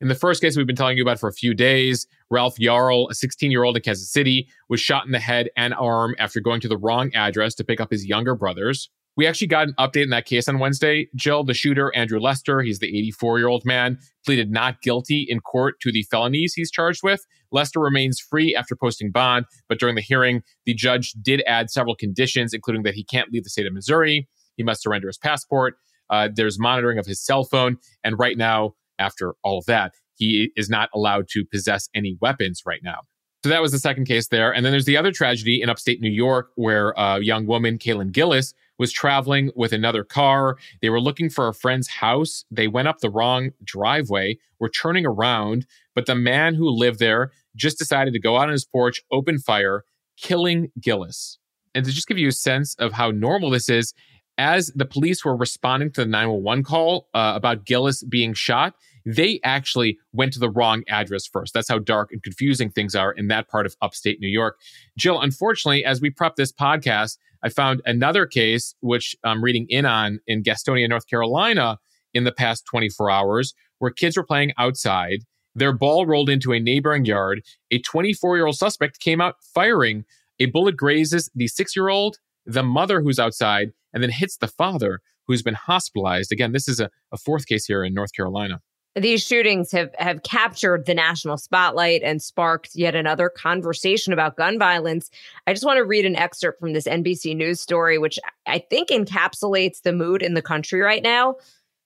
In 0.00 0.08
the 0.08 0.14
first 0.14 0.42
case 0.42 0.56
we've 0.56 0.66
been 0.66 0.76
telling 0.76 0.98
you 0.98 1.02
about 1.02 1.18
for 1.18 1.28
a 1.28 1.32
few 1.32 1.54
days, 1.54 2.06
Ralph 2.30 2.58
Yarl, 2.58 3.10
a 3.10 3.14
16 3.14 3.50
year 3.50 3.64
old 3.64 3.76
in 3.76 3.82
Kansas 3.82 4.10
City, 4.10 4.48
was 4.68 4.80
shot 4.80 5.06
in 5.06 5.12
the 5.12 5.18
head 5.18 5.48
and 5.56 5.72
arm 5.74 6.14
after 6.18 6.40
going 6.40 6.60
to 6.60 6.68
the 6.68 6.76
wrong 6.76 7.10
address 7.14 7.54
to 7.54 7.64
pick 7.64 7.80
up 7.80 7.90
his 7.90 8.04
younger 8.04 8.34
brothers. 8.34 8.90
We 9.16 9.26
actually 9.26 9.46
got 9.46 9.68
an 9.68 9.74
update 9.78 10.02
in 10.02 10.10
that 10.10 10.26
case 10.26 10.46
on 10.46 10.58
Wednesday. 10.58 11.08
Jill, 11.14 11.42
the 11.42 11.54
shooter, 11.54 11.90
Andrew 11.96 12.20
Lester, 12.20 12.60
he's 12.60 12.80
the 12.80 12.86
84 12.86 13.38
year 13.38 13.48
old 13.48 13.64
man, 13.64 13.98
pleaded 14.24 14.50
not 14.50 14.82
guilty 14.82 15.26
in 15.28 15.40
court 15.40 15.80
to 15.80 15.90
the 15.90 16.02
felonies 16.10 16.52
he's 16.54 16.70
charged 16.70 17.00
with. 17.02 17.24
Lester 17.50 17.80
remains 17.80 18.20
free 18.20 18.54
after 18.54 18.76
posting 18.76 19.10
bond, 19.10 19.46
but 19.68 19.78
during 19.78 19.94
the 19.94 20.02
hearing, 20.02 20.42
the 20.66 20.74
judge 20.74 21.12
did 21.22 21.42
add 21.46 21.70
several 21.70 21.96
conditions, 21.96 22.52
including 22.52 22.82
that 22.82 22.94
he 22.94 23.04
can't 23.04 23.32
leave 23.32 23.44
the 23.44 23.50
state 23.50 23.66
of 23.66 23.72
Missouri, 23.72 24.28
he 24.56 24.62
must 24.62 24.82
surrender 24.82 25.06
his 25.06 25.18
passport, 25.18 25.76
uh, 26.10 26.28
there's 26.34 26.58
monitoring 26.58 26.98
of 26.98 27.06
his 27.06 27.24
cell 27.24 27.44
phone, 27.44 27.78
and 28.04 28.18
right 28.18 28.36
now, 28.36 28.74
after 28.98 29.34
all 29.42 29.58
of 29.58 29.66
that, 29.66 29.92
he 30.14 30.50
is 30.56 30.68
not 30.70 30.88
allowed 30.94 31.28
to 31.30 31.44
possess 31.44 31.88
any 31.94 32.16
weapons 32.20 32.62
right 32.66 32.80
now. 32.82 33.00
So 33.42 33.50
that 33.50 33.62
was 33.62 33.70
the 33.70 33.78
second 33.78 34.06
case 34.06 34.28
there. 34.28 34.52
And 34.52 34.64
then 34.64 34.72
there's 34.72 34.86
the 34.86 34.96
other 34.96 35.12
tragedy 35.12 35.60
in 35.62 35.68
upstate 35.68 36.00
New 36.00 36.10
York 36.10 36.48
where 36.56 36.90
a 36.96 37.20
young 37.20 37.46
woman, 37.46 37.78
Kaylin 37.78 38.10
Gillis, 38.10 38.54
was 38.78 38.92
traveling 38.92 39.50
with 39.54 39.72
another 39.72 40.04
car. 40.04 40.56
They 40.82 40.90
were 40.90 41.00
looking 41.00 41.30
for 41.30 41.48
a 41.48 41.54
friend's 41.54 41.88
house. 41.88 42.44
They 42.50 42.68
went 42.68 42.88
up 42.88 43.00
the 43.00 43.10
wrong 43.10 43.50
driveway, 43.64 44.38
were 44.58 44.68
turning 44.68 45.06
around, 45.06 45.66
but 45.94 46.06
the 46.06 46.14
man 46.14 46.54
who 46.54 46.68
lived 46.68 46.98
there 46.98 47.32
just 47.54 47.78
decided 47.78 48.12
to 48.14 48.20
go 48.20 48.36
out 48.36 48.48
on 48.48 48.52
his 48.52 48.64
porch, 48.64 49.02
open 49.10 49.38
fire, 49.38 49.84
killing 50.16 50.70
Gillis. 50.80 51.38
And 51.74 51.84
to 51.84 51.92
just 51.92 52.08
give 52.08 52.18
you 52.18 52.28
a 52.28 52.32
sense 52.32 52.74
of 52.76 52.92
how 52.92 53.10
normal 53.10 53.50
this 53.50 53.68
is, 53.68 53.92
as 54.38 54.70
the 54.74 54.84
police 54.84 55.24
were 55.24 55.36
responding 55.36 55.90
to 55.92 56.02
the 56.02 56.06
911 56.06 56.64
call 56.64 57.08
uh, 57.14 57.32
about 57.34 57.64
Gillis 57.64 58.02
being 58.02 58.34
shot, 58.34 58.74
they 59.06 59.40
actually 59.44 59.98
went 60.12 60.32
to 60.32 60.38
the 60.38 60.50
wrong 60.50 60.82
address 60.88 61.26
first. 61.26 61.54
That's 61.54 61.68
how 61.68 61.78
dark 61.78 62.10
and 62.12 62.22
confusing 62.22 62.70
things 62.70 62.94
are 62.94 63.12
in 63.12 63.28
that 63.28 63.48
part 63.48 63.64
of 63.64 63.76
upstate 63.80 64.20
New 64.20 64.28
York. 64.28 64.58
Jill, 64.98 65.20
unfortunately, 65.20 65.84
as 65.84 66.00
we 66.00 66.10
prep 66.10 66.36
this 66.36 66.52
podcast, 66.52 67.18
I 67.42 67.48
found 67.48 67.82
another 67.84 68.26
case, 68.26 68.74
which 68.80 69.16
I'm 69.24 69.42
reading 69.42 69.66
in 69.68 69.84
on 69.84 70.20
in 70.26 70.42
Gastonia, 70.42 70.88
North 70.88 71.06
Carolina, 71.06 71.78
in 72.14 72.24
the 72.24 72.32
past 72.32 72.64
24 72.66 73.10
hours, 73.10 73.54
where 73.78 73.90
kids 73.90 74.16
were 74.16 74.24
playing 74.24 74.52
outside. 74.58 75.20
Their 75.54 75.72
ball 75.72 76.06
rolled 76.06 76.28
into 76.28 76.52
a 76.52 76.60
neighboring 76.60 77.04
yard. 77.04 77.42
A 77.70 77.78
24 77.78 78.36
year 78.36 78.46
old 78.46 78.56
suspect 78.56 79.00
came 79.00 79.20
out 79.20 79.36
firing. 79.54 80.04
A 80.38 80.46
bullet 80.46 80.76
grazes 80.76 81.30
the 81.34 81.48
six 81.48 81.74
year 81.74 81.88
old, 81.88 82.18
the 82.44 82.62
mother 82.62 83.00
who's 83.00 83.18
outside, 83.18 83.72
and 83.92 84.02
then 84.02 84.10
hits 84.10 84.36
the 84.36 84.48
father 84.48 85.00
who's 85.26 85.42
been 85.42 85.54
hospitalized. 85.54 86.30
Again, 86.30 86.52
this 86.52 86.68
is 86.68 86.80
a, 86.80 86.90
a 87.12 87.16
fourth 87.16 87.46
case 87.46 87.66
here 87.66 87.84
in 87.84 87.94
North 87.94 88.12
Carolina. 88.12 88.60
These 88.96 89.26
shootings 89.26 89.72
have, 89.72 89.94
have 89.98 90.22
captured 90.22 90.86
the 90.86 90.94
national 90.94 91.36
spotlight 91.36 92.00
and 92.02 92.22
sparked 92.22 92.70
yet 92.74 92.94
another 92.94 93.28
conversation 93.28 94.14
about 94.14 94.38
gun 94.38 94.58
violence. 94.58 95.10
I 95.46 95.52
just 95.52 95.66
want 95.66 95.76
to 95.76 95.84
read 95.84 96.06
an 96.06 96.16
excerpt 96.16 96.60
from 96.60 96.72
this 96.72 96.86
NBC 96.86 97.36
News 97.36 97.60
story, 97.60 97.98
which 97.98 98.18
I 98.46 98.58
think 98.58 98.88
encapsulates 98.88 99.82
the 99.82 99.92
mood 99.92 100.22
in 100.22 100.32
the 100.32 100.40
country 100.40 100.80
right 100.80 101.02
now. 101.02 101.34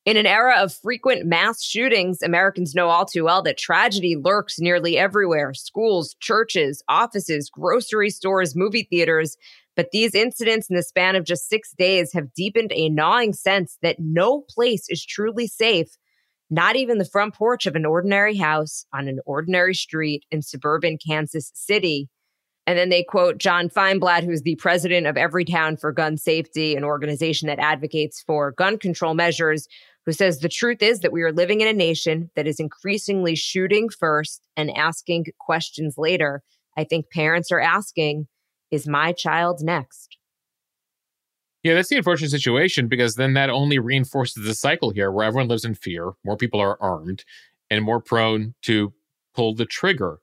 In 0.06 0.16
an 0.16 0.24
era 0.24 0.54
of 0.58 0.72
frequent 0.72 1.26
mass 1.26 1.64
shootings, 1.64 2.22
Americans 2.22 2.76
know 2.76 2.88
all 2.88 3.04
too 3.04 3.24
well 3.24 3.42
that 3.42 3.58
tragedy 3.58 4.14
lurks 4.14 4.60
nearly 4.60 4.96
everywhere 4.96 5.52
schools, 5.52 6.14
churches, 6.20 6.80
offices, 6.88 7.50
grocery 7.50 8.10
stores, 8.10 8.54
movie 8.54 8.86
theaters. 8.88 9.36
But 9.74 9.90
these 9.90 10.14
incidents 10.14 10.70
in 10.70 10.76
the 10.76 10.82
span 10.84 11.16
of 11.16 11.24
just 11.24 11.48
six 11.48 11.72
days 11.76 12.12
have 12.12 12.32
deepened 12.34 12.70
a 12.72 12.88
gnawing 12.88 13.32
sense 13.32 13.78
that 13.82 13.96
no 13.98 14.42
place 14.48 14.88
is 14.88 15.04
truly 15.04 15.48
safe 15.48 15.96
not 16.50 16.76
even 16.76 16.98
the 16.98 17.04
front 17.04 17.34
porch 17.34 17.66
of 17.66 17.76
an 17.76 17.86
ordinary 17.86 18.36
house 18.36 18.84
on 18.92 19.08
an 19.08 19.20
ordinary 19.24 19.74
street 19.74 20.24
in 20.30 20.42
suburban 20.42 20.98
Kansas 20.98 21.52
City. 21.54 22.08
And 22.66 22.78
then 22.78 22.88
they 22.88 23.02
quote 23.02 23.38
John 23.38 23.68
Feinblatt, 23.68 24.24
who's 24.24 24.42
the 24.42 24.56
president 24.56 25.06
of 25.06 25.16
Everytown 25.16 25.80
for 25.80 25.92
Gun 25.92 26.16
Safety, 26.16 26.76
an 26.76 26.84
organization 26.84 27.46
that 27.48 27.58
advocates 27.58 28.22
for 28.26 28.52
gun 28.52 28.78
control 28.78 29.14
measures, 29.14 29.66
who 30.06 30.12
says 30.12 30.38
the 30.38 30.48
truth 30.48 30.82
is 30.82 31.00
that 31.00 31.12
we 31.12 31.22
are 31.22 31.32
living 31.32 31.60
in 31.60 31.68
a 31.68 31.72
nation 31.72 32.30
that 32.36 32.46
is 32.46 32.60
increasingly 32.60 33.34
shooting 33.34 33.88
first 33.88 34.46
and 34.56 34.76
asking 34.76 35.26
questions 35.38 35.94
later. 35.96 36.42
I 36.76 36.84
think 36.84 37.10
parents 37.10 37.50
are 37.52 37.60
asking, 37.60 38.26
is 38.70 38.86
my 38.86 39.12
child 39.12 39.60
next? 39.62 40.16
Yeah, 41.62 41.74
that's 41.74 41.90
the 41.90 41.96
unfortunate 41.96 42.30
situation 42.30 42.88
because 42.88 43.16
then 43.16 43.34
that 43.34 43.50
only 43.50 43.78
reinforces 43.78 44.44
the 44.44 44.54
cycle 44.54 44.90
here 44.90 45.10
where 45.10 45.26
everyone 45.26 45.48
lives 45.48 45.64
in 45.64 45.74
fear, 45.74 46.12
more 46.24 46.36
people 46.36 46.60
are 46.60 46.80
armed, 46.80 47.24
and 47.70 47.84
more 47.84 48.00
prone 48.00 48.54
to 48.62 48.92
pull 49.34 49.54
the 49.54 49.66
trigger. 49.66 50.20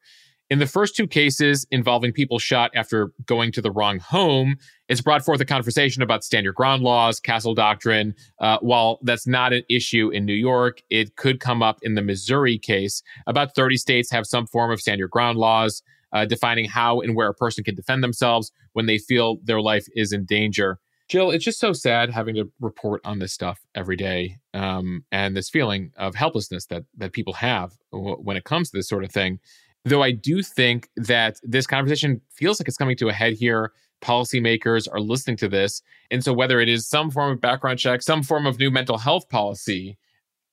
In 0.50 0.60
the 0.60 0.66
first 0.66 0.96
two 0.96 1.08
cases 1.08 1.68
involving 1.72 2.14
people 2.14 2.40
shot 2.40 2.72
after 2.74 3.12
going 3.26 3.52
to 3.52 3.62
the 3.62 3.70
wrong 3.70 4.00
home, 4.00 4.56
it's 4.88 5.02
brought 5.02 5.24
forth 5.24 5.42
a 5.42 5.46
conversation 5.46 6.02
about 6.02 6.24
stand 6.24 6.46
your 6.46 6.54
ground 6.54 6.84
laws, 6.84 7.20
castle 7.20 7.54
doctrine. 7.54 8.16
Uh, 8.40 8.58
while 8.62 9.00
that's 9.04 9.28
not 9.28 9.52
an 9.52 9.64
issue 9.70 10.10
in 10.10 10.26
New 10.26 10.34
York, 10.34 10.82
it 10.90 11.18
could 11.18 11.42
come 11.42 11.62
up 11.62 11.80
in 11.82 11.96
the 11.96 12.02
Missouri 12.02 12.58
case. 12.58 13.04
About 13.28 13.56
30 13.56 13.76
states 13.76 14.10
have 14.10 14.26
some 14.26 14.48
form 14.48 14.72
of 14.72 14.80
stand 14.80 15.00
your 15.00 15.10
ground 15.10 15.38
laws 15.38 15.84
uh, 16.14 16.24
defining 16.26 16.66
how 16.66 17.02
and 17.02 17.14
where 17.14 17.28
a 17.28 17.34
person 17.34 17.64
can 17.64 17.76
defend 17.76 18.02
themselves 18.02 18.52
when 18.72 18.86
they 18.86 18.98
feel 18.98 19.40
their 19.44 19.62
life 19.62 19.86
is 19.96 20.14
in 20.14 20.24
danger. 20.24 20.80
Jill, 21.08 21.32
it's 21.32 21.46
just 21.46 21.60
so 21.60 21.72
sad 21.72 22.10
having 22.10 22.36
to 22.36 22.52
report 22.60 23.02
on 23.06 23.20
this 23.20 23.32
stuff 23.32 23.66
every 23.76 23.96
day, 23.96 24.38
um, 24.54 25.06
and 25.12 25.38
this 25.38 25.50
feeling 25.50 25.92
of 25.98 26.16
helplessness 26.16 26.66
that 26.66 26.84
that 26.98 27.14
people 27.14 27.34
have 27.34 27.74
when 27.92 28.36
it 28.36 28.44
comes 28.44 28.70
to 28.70 28.78
this 28.78 28.90
sort 28.90 29.04
of 29.06 29.12
thing. 29.12 29.40
Though 29.86 30.04
I 30.04 30.12
do 30.12 30.44
think 30.44 30.90
that 30.98 31.40
this 31.44 31.66
conversation 31.66 32.20
feels 32.30 32.60
like 32.60 32.68
it's 32.68 32.78
coming 32.78 32.98
to 32.98 33.08
a 33.08 33.14
head 33.14 33.34
here. 33.34 33.72
Policymakers 34.02 34.88
are 34.92 35.00
listening 35.00 35.38
to 35.38 35.48
this, 35.48 35.82
and 36.12 36.24
so 36.24 36.34
whether 36.34 36.60
it 36.60 36.68
is 36.68 36.88
some 36.88 37.10
form 37.10 37.32
of 37.32 37.42
background 37.42 37.80
check, 37.80 38.02
some 38.02 38.22
form 38.22 38.46
of 38.46 38.60
new 38.60 38.70
mental 38.70 38.98
health 38.98 39.30
policy, 39.30 39.98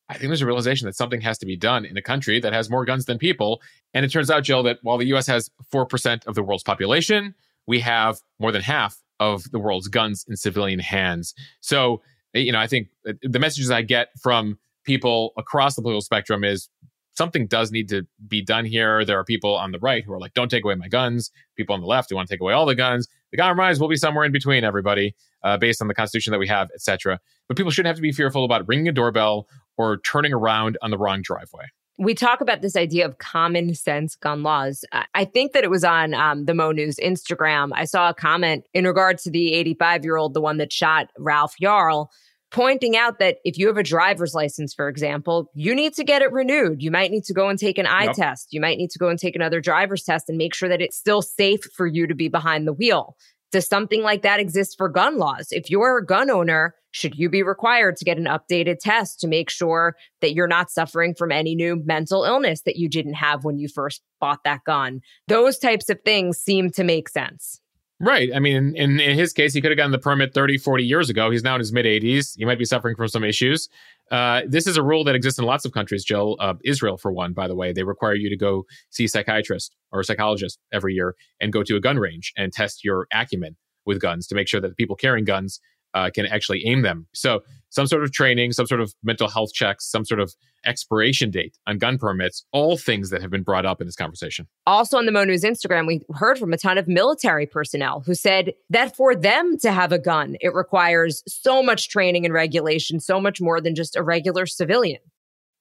I 0.08 0.14
think 0.14 0.28
there's 0.28 0.40
a 0.40 0.46
realization 0.46 0.86
that 0.86 0.96
something 0.96 1.20
has 1.22 1.36
to 1.38 1.46
be 1.46 1.56
done 1.56 1.84
in 1.84 1.96
a 1.96 2.02
country 2.02 2.38
that 2.40 2.52
has 2.52 2.70
more 2.70 2.84
guns 2.84 3.06
than 3.06 3.18
people. 3.18 3.60
And 3.92 4.04
it 4.04 4.10
turns 4.10 4.30
out, 4.30 4.44
Jill, 4.44 4.62
that 4.62 4.78
while 4.82 4.98
the 4.98 5.06
U.S. 5.06 5.26
has 5.26 5.50
four 5.70 5.84
percent 5.84 6.24
of 6.26 6.36
the 6.36 6.42
world's 6.42 6.62
population, 6.62 7.34
we 7.66 7.80
have 7.80 8.20
more 8.38 8.52
than 8.52 8.62
half 8.62 9.03
of 9.20 9.50
the 9.50 9.58
world's 9.58 9.88
guns 9.88 10.24
in 10.28 10.36
civilian 10.36 10.80
hands. 10.80 11.34
So, 11.60 12.02
you 12.32 12.52
know, 12.52 12.58
I 12.58 12.66
think 12.66 12.88
the 13.04 13.38
messages 13.38 13.70
I 13.70 13.82
get 13.82 14.08
from 14.20 14.58
people 14.84 15.32
across 15.36 15.76
the 15.76 15.82
political 15.82 16.02
spectrum 16.02 16.44
is 16.44 16.68
something 17.14 17.46
does 17.46 17.70
need 17.70 17.88
to 17.88 18.06
be 18.26 18.42
done 18.42 18.64
here. 18.64 19.04
There 19.04 19.18
are 19.18 19.24
people 19.24 19.54
on 19.54 19.72
the 19.72 19.78
right 19.78 20.04
who 20.04 20.12
are 20.12 20.18
like, 20.18 20.34
don't 20.34 20.50
take 20.50 20.64
away 20.64 20.74
my 20.74 20.88
guns. 20.88 21.30
People 21.56 21.74
on 21.74 21.80
the 21.80 21.86
left 21.86 22.10
who 22.10 22.16
want 22.16 22.28
to 22.28 22.34
take 22.34 22.40
away 22.40 22.52
all 22.52 22.66
the 22.66 22.74
guns. 22.74 23.08
The 23.30 23.38
compromise 23.38 23.80
will 23.80 23.88
be 23.88 23.96
somewhere 23.96 24.24
in 24.24 24.32
between, 24.32 24.64
everybody, 24.64 25.14
uh, 25.42 25.56
based 25.56 25.80
on 25.80 25.88
the 25.88 25.94
constitution 25.94 26.32
that 26.32 26.38
we 26.38 26.48
have, 26.48 26.68
etc. 26.74 27.20
But 27.48 27.56
people 27.56 27.70
shouldn't 27.70 27.88
have 27.88 27.96
to 27.96 28.02
be 28.02 28.12
fearful 28.12 28.44
about 28.44 28.66
ringing 28.68 28.88
a 28.88 28.92
doorbell 28.92 29.48
or 29.76 29.98
turning 29.98 30.32
around 30.32 30.76
on 30.82 30.90
the 30.90 30.98
wrong 30.98 31.22
driveway. 31.22 31.66
We 31.96 32.14
talk 32.14 32.40
about 32.40 32.60
this 32.60 32.74
idea 32.74 33.06
of 33.06 33.18
common 33.18 33.74
sense 33.74 34.16
gun 34.16 34.42
laws. 34.42 34.84
I 35.14 35.24
think 35.24 35.52
that 35.52 35.62
it 35.62 35.70
was 35.70 35.84
on 35.84 36.12
um, 36.12 36.44
the 36.44 36.54
Mo 36.54 36.72
News 36.72 36.96
Instagram. 36.96 37.70
I 37.72 37.84
saw 37.84 38.08
a 38.08 38.14
comment 38.14 38.66
in 38.74 38.84
regards 38.84 39.22
to 39.24 39.30
the 39.30 39.54
85 39.54 40.04
year 40.04 40.16
old, 40.16 40.34
the 40.34 40.40
one 40.40 40.58
that 40.58 40.72
shot 40.72 41.10
Ralph 41.18 41.54
Yarl 41.62 42.08
pointing 42.54 42.96
out 42.96 43.18
that 43.18 43.38
if 43.44 43.58
you 43.58 43.66
have 43.66 43.76
a 43.76 43.82
driver's 43.82 44.32
license, 44.32 44.72
for 44.72 44.88
example, 44.88 45.50
you 45.54 45.74
need 45.74 45.92
to 45.92 46.04
get 46.04 46.22
it 46.22 46.30
renewed. 46.30 46.80
You 46.82 46.92
might 46.92 47.10
need 47.10 47.24
to 47.24 47.34
go 47.34 47.48
and 47.48 47.58
take 47.58 47.78
an 47.78 47.86
eye 47.86 48.04
yep. 48.04 48.14
test. 48.14 48.52
You 48.52 48.60
might 48.60 48.78
need 48.78 48.90
to 48.90 48.98
go 48.98 49.08
and 49.08 49.18
take 49.18 49.34
another 49.34 49.60
driver's 49.60 50.04
test 50.04 50.28
and 50.28 50.38
make 50.38 50.54
sure 50.54 50.68
that 50.68 50.80
it's 50.80 50.96
still 50.96 51.20
safe 51.20 51.64
for 51.76 51.84
you 51.84 52.06
to 52.06 52.14
be 52.14 52.28
behind 52.28 52.68
the 52.68 52.72
wheel. 52.72 53.16
Does 53.54 53.68
something 53.68 54.02
like 54.02 54.22
that 54.22 54.40
exist 54.40 54.76
for 54.76 54.88
gun 54.88 55.16
laws? 55.16 55.46
If 55.52 55.70
you're 55.70 55.98
a 55.98 56.04
gun 56.04 56.28
owner, 56.28 56.74
should 56.90 57.16
you 57.16 57.28
be 57.28 57.44
required 57.44 57.94
to 57.98 58.04
get 58.04 58.18
an 58.18 58.24
updated 58.24 58.80
test 58.80 59.20
to 59.20 59.28
make 59.28 59.48
sure 59.48 59.94
that 60.22 60.34
you're 60.34 60.48
not 60.48 60.72
suffering 60.72 61.14
from 61.14 61.30
any 61.30 61.54
new 61.54 61.80
mental 61.84 62.24
illness 62.24 62.62
that 62.62 62.74
you 62.74 62.88
didn't 62.88 63.14
have 63.14 63.44
when 63.44 63.56
you 63.56 63.68
first 63.68 64.02
bought 64.20 64.42
that 64.42 64.64
gun? 64.66 65.02
Those 65.28 65.56
types 65.56 65.88
of 65.88 66.00
things 66.04 66.36
seem 66.36 66.70
to 66.70 66.82
make 66.82 67.08
sense. 67.08 67.60
Right. 68.00 68.30
I 68.34 68.40
mean, 68.40 68.74
in, 68.74 68.98
in 68.98 69.16
his 69.16 69.32
case, 69.32 69.54
he 69.54 69.60
could 69.60 69.70
have 69.70 69.78
gotten 69.78 69.92
the 69.92 70.00
permit 70.00 70.34
30, 70.34 70.58
40 70.58 70.84
years 70.84 71.08
ago. 71.08 71.30
He's 71.30 71.44
now 71.44 71.54
in 71.54 71.60
his 71.60 71.72
mid 71.72 71.86
80s. 71.86 72.36
He 72.36 72.44
might 72.44 72.58
be 72.58 72.64
suffering 72.64 72.96
from 72.96 73.06
some 73.06 73.22
issues. 73.22 73.68
Uh, 74.10 74.42
this 74.46 74.66
is 74.66 74.76
a 74.76 74.82
rule 74.82 75.04
that 75.04 75.14
exists 75.14 75.38
in 75.38 75.44
lots 75.44 75.64
of 75.64 75.72
countries, 75.72 76.04
Jill. 76.04 76.36
Uh, 76.38 76.54
Israel, 76.64 76.96
for 76.96 77.12
one, 77.12 77.32
by 77.32 77.48
the 77.48 77.56
way, 77.56 77.72
they 77.72 77.82
require 77.82 78.14
you 78.14 78.28
to 78.28 78.36
go 78.36 78.64
see 78.90 79.04
a 79.04 79.08
psychiatrist 79.08 79.74
or 79.92 80.00
a 80.00 80.04
psychologist 80.04 80.58
every 80.72 80.94
year 80.94 81.14
and 81.40 81.52
go 81.52 81.62
to 81.62 81.76
a 81.76 81.80
gun 81.80 81.98
range 81.98 82.32
and 82.36 82.52
test 82.52 82.84
your 82.84 83.06
acumen 83.12 83.56
with 83.86 84.00
guns 84.00 84.26
to 84.26 84.34
make 84.34 84.48
sure 84.48 84.60
that 84.60 84.68
the 84.68 84.74
people 84.74 84.96
carrying 84.96 85.24
guns 85.24 85.60
uh, 85.94 86.10
can 86.14 86.26
actually 86.26 86.66
aim 86.66 86.82
them. 86.82 87.06
So, 87.14 87.40
some 87.70 87.86
sort 87.88 88.04
of 88.04 88.12
training, 88.12 88.52
some 88.52 88.66
sort 88.66 88.80
of 88.80 88.94
mental 89.02 89.28
health 89.28 89.52
checks, 89.52 89.90
some 89.90 90.04
sort 90.04 90.20
of 90.20 90.32
expiration 90.64 91.30
date 91.30 91.58
on 91.66 91.76
gun 91.78 91.98
permits, 91.98 92.44
all 92.52 92.76
things 92.76 93.10
that 93.10 93.20
have 93.20 93.30
been 93.30 93.42
brought 93.42 93.66
up 93.66 93.80
in 93.80 93.86
this 93.86 93.96
conversation. 93.96 94.46
Also 94.64 94.96
on 94.96 95.06
the 95.06 95.12
Mo 95.12 95.24
News 95.24 95.42
Instagram, 95.42 95.86
we 95.86 96.00
heard 96.14 96.38
from 96.38 96.52
a 96.52 96.56
ton 96.56 96.78
of 96.78 96.86
military 96.86 97.46
personnel 97.46 98.00
who 98.06 98.14
said 98.14 98.52
that 98.70 98.94
for 98.96 99.16
them 99.16 99.58
to 99.58 99.72
have 99.72 99.90
a 99.90 99.98
gun, 99.98 100.36
it 100.40 100.54
requires 100.54 101.24
so 101.26 101.64
much 101.64 101.88
training 101.88 102.24
and 102.24 102.32
regulation, 102.32 103.00
so 103.00 103.20
much 103.20 103.40
more 103.40 103.60
than 103.60 103.74
just 103.74 103.96
a 103.96 104.02
regular 104.04 104.46
civilian. 104.46 105.00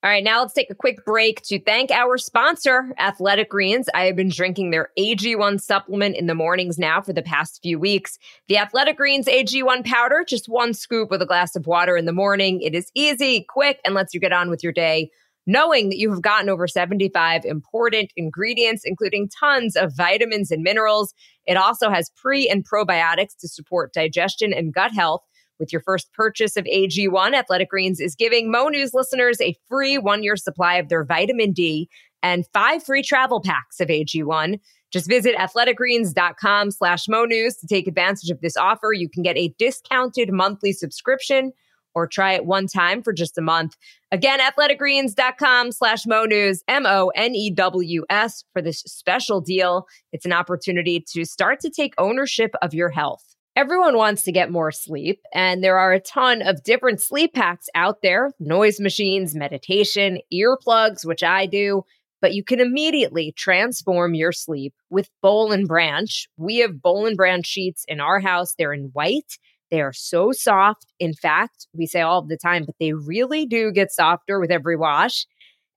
All 0.04 0.10
right, 0.10 0.22
now 0.22 0.42
let's 0.42 0.52
take 0.52 0.70
a 0.70 0.76
quick 0.76 1.06
break 1.06 1.42
to 1.44 1.62
thank 1.62 1.90
our 1.90 2.18
sponsor, 2.18 2.94
Athletic 3.00 3.50
Greens. 3.50 3.88
I 3.94 4.04
have 4.08 4.18
been 4.18 4.28
drinking 4.28 4.72
their 4.72 4.90
AG1 5.00 5.62
supplement 5.62 6.18
in 6.18 6.28
the 6.28 6.36
mornings 6.36 6.78
now 6.78 7.00
for 7.00 7.14
the 7.14 7.22
past 7.22 7.62
few 7.64 7.80
weeks. 7.80 8.20
The 8.50 8.58
Athletic 8.58 8.98
Greens 8.98 9.28
AG1 9.28 9.86
powder, 9.86 10.26
just 10.28 10.50
one 10.50 10.74
scoop 10.74 11.10
with 11.10 11.22
a 11.22 11.26
glass 11.26 11.56
of 11.56 11.68
water 11.68 11.96
in 11.96 12.04
the 12.04 12.12
morning. 12.12 12.62
It 12.62 12.76
is 12.76 12.92
easy, 12.94 13.46
quick, 13.48 13.80
and 13.86 13.96
lets 13.96 14.14
you 14.14 14.20
get 14.20 14.34
on 14.34 14.50
with 14.50 14.62
your 14.62 14.74
day 14.74 15.10
knowing 15.46 15.90
that 15.90 15.98
you 15.98 16.10
have 16.10 16.22
gotten 16.22 16.50
over 16.50 16.68
75 16.68 17.44
important 17.46 18.12
ingredients, 18.16 18.84
including 18.86 19.28
tons 19.28 19.76
of 19.76 19.96
vitamins 19.96 20.52
and 20.52 20.64
minerals. 20.64 21.14
It 21.46 21.58
also 21.58 21.90
has 21.90 22.10
pre 22.16 22.48
and 22.48 22.66
probiotics 22.66 23.36
to 23.42 23.48
support 23.48 23.94
digestion 23.94 24.54
and 24.54 24.74
gut 24.74 24.94
health. 24.94 25.22
With 25.64 25.72
your 25.72 25.82
first 25.84 26.12
purchase 26.12 26.58
of 26.58 26.66
AG1, 26.66 27.34
Athletic 27.34 27.70
Greens 27.70 28.02
is 28.02 28.16
giving 28.16 28.52
Mo 28.52 28.68
News 28.68 28.94
listeners 28.94 29.40
a 29.40 29.56
free 29.70 29.98
one 29.98 30.22
year 30.22 30.36
supply 30.36 30.76
of 30.76 30.90
their 30.90 31.06
vitamin 31.06 31.54
D 31.54 31.90
and 32.22 32.46
five 32.52 32.84
free 32.84 33.02
travel 33.02 33.40
packs 33.40 33.80
of 33.80 33.88
AG1. 33.88 34.60
Just 34.92 35.08
visit 35.08 35.38
athleticgreens.com 35.38 36.72
slash 36.72 37.08
Mo 37.08 37.24
News 37.24 37.56
to 37.56 37.68
take 37.68 37.88
advantage 37.88 38.30
of 38.30 38.42
this 38.42 38.58
offer. 38.58 38.92
You 38.92 39.08
can 39.08 39.24
get 39.24 39.38
a 39.38 39.56
discounted 39.58 40.34
monthly 40.34 40.74
subscription 40.74 41.54
or 41.96 42.08
try 42.08 42.34
it 42.34 42.46
one 42.46 42.68
time 42.68 43.02
for 43.02 43.14
just 43.14 43.38
a 43.38 43.42
month. 43.42 43.78
Again, 44.12 44.42
athleticgreens.com 44.42 45.72
slash 45.72 46.06
Mo 46.06 46.26
News, 46.26 46.62
M 46.68 46.86
O 46.86 47.10
N 47.16 47.36
E 47.36 47.50
W 47.52 48.04
S 48.10 48.44
for 48.52 48.62
this 48.62 48.80
special 48.80 49.40
deal. 49.40 49.88
It's 50.12 50.26
an 50.26 50.34
opportunity 50.34 51.06
to 51.14 51.24
start 51.24 51.62
to 51.62 51.70
take 51.70 51.94
ownership 51.98 52.52
of 52.62 52.74
your 52.74 52.90
health. 52.90 53.33
Everyone 53.56 53.96
wants 53.96 54.24
to 54.24 54.32
get 54.32 54.50
more 54.50 54.72
sleep, 54.72 55.22
and 55.32 55.64
there 55.64 55.78
are 55.78 55.94
a 55.94 56.00
ton 56.00 56.42
of 56.42 56.64
different 56.64 57.00
sleep 57.00 57.36
hacks 57.36 57.70
out 57.76 58.02
there 58.02 58.32
noise 58.40 58.80
machines, 58.80 59.36
meditation, 59.36 60.20
earplugs, 60.34 61.06
which 61.06 61.22
I 61.22 61.46
do. 61.46 61.84
But 62.20 62.34
you 62.34 62.44
can 62.44 62.60
immediately 62.60 63.32
transform 63.34 64.16
your 64.16 64.32
sleep 64.32 64.74
with 64.90 65.10
Boll 65.22 65.52
and 65.52 65.68
Branch. 65.68 66.28
We 66.36 66.58
have 66.60 66.82
Boll 66.82 67.06
and 67.06 67.16
Branch 67.16 67.46
sheets 67.46 67.86
in 67.88 68.00
our 68.00 68.20
house. 68.20 68.56
They're 68.58 68.74
in 68.74 68.90
white. 68.94 69.38
They 69.70 69.82
are 69.82 69.94
so 69.94 70.32
soft. 70.32 70.88
In 71.00 71.14
fact, 71.14 71.68
we 71.76 71.86
say 71.86 72.02
all 72.02 72.24
the 72.24 72.38
time, 72.38 72.64
but 72.66 72.76
they 72.80 72.94
really 72.94 73.46
do 73.46 73.72
get 73.72 73.92
softer 73.92 74.40
with 74.40 74.52
every 74.52 74.78
wash. 74.78 75.28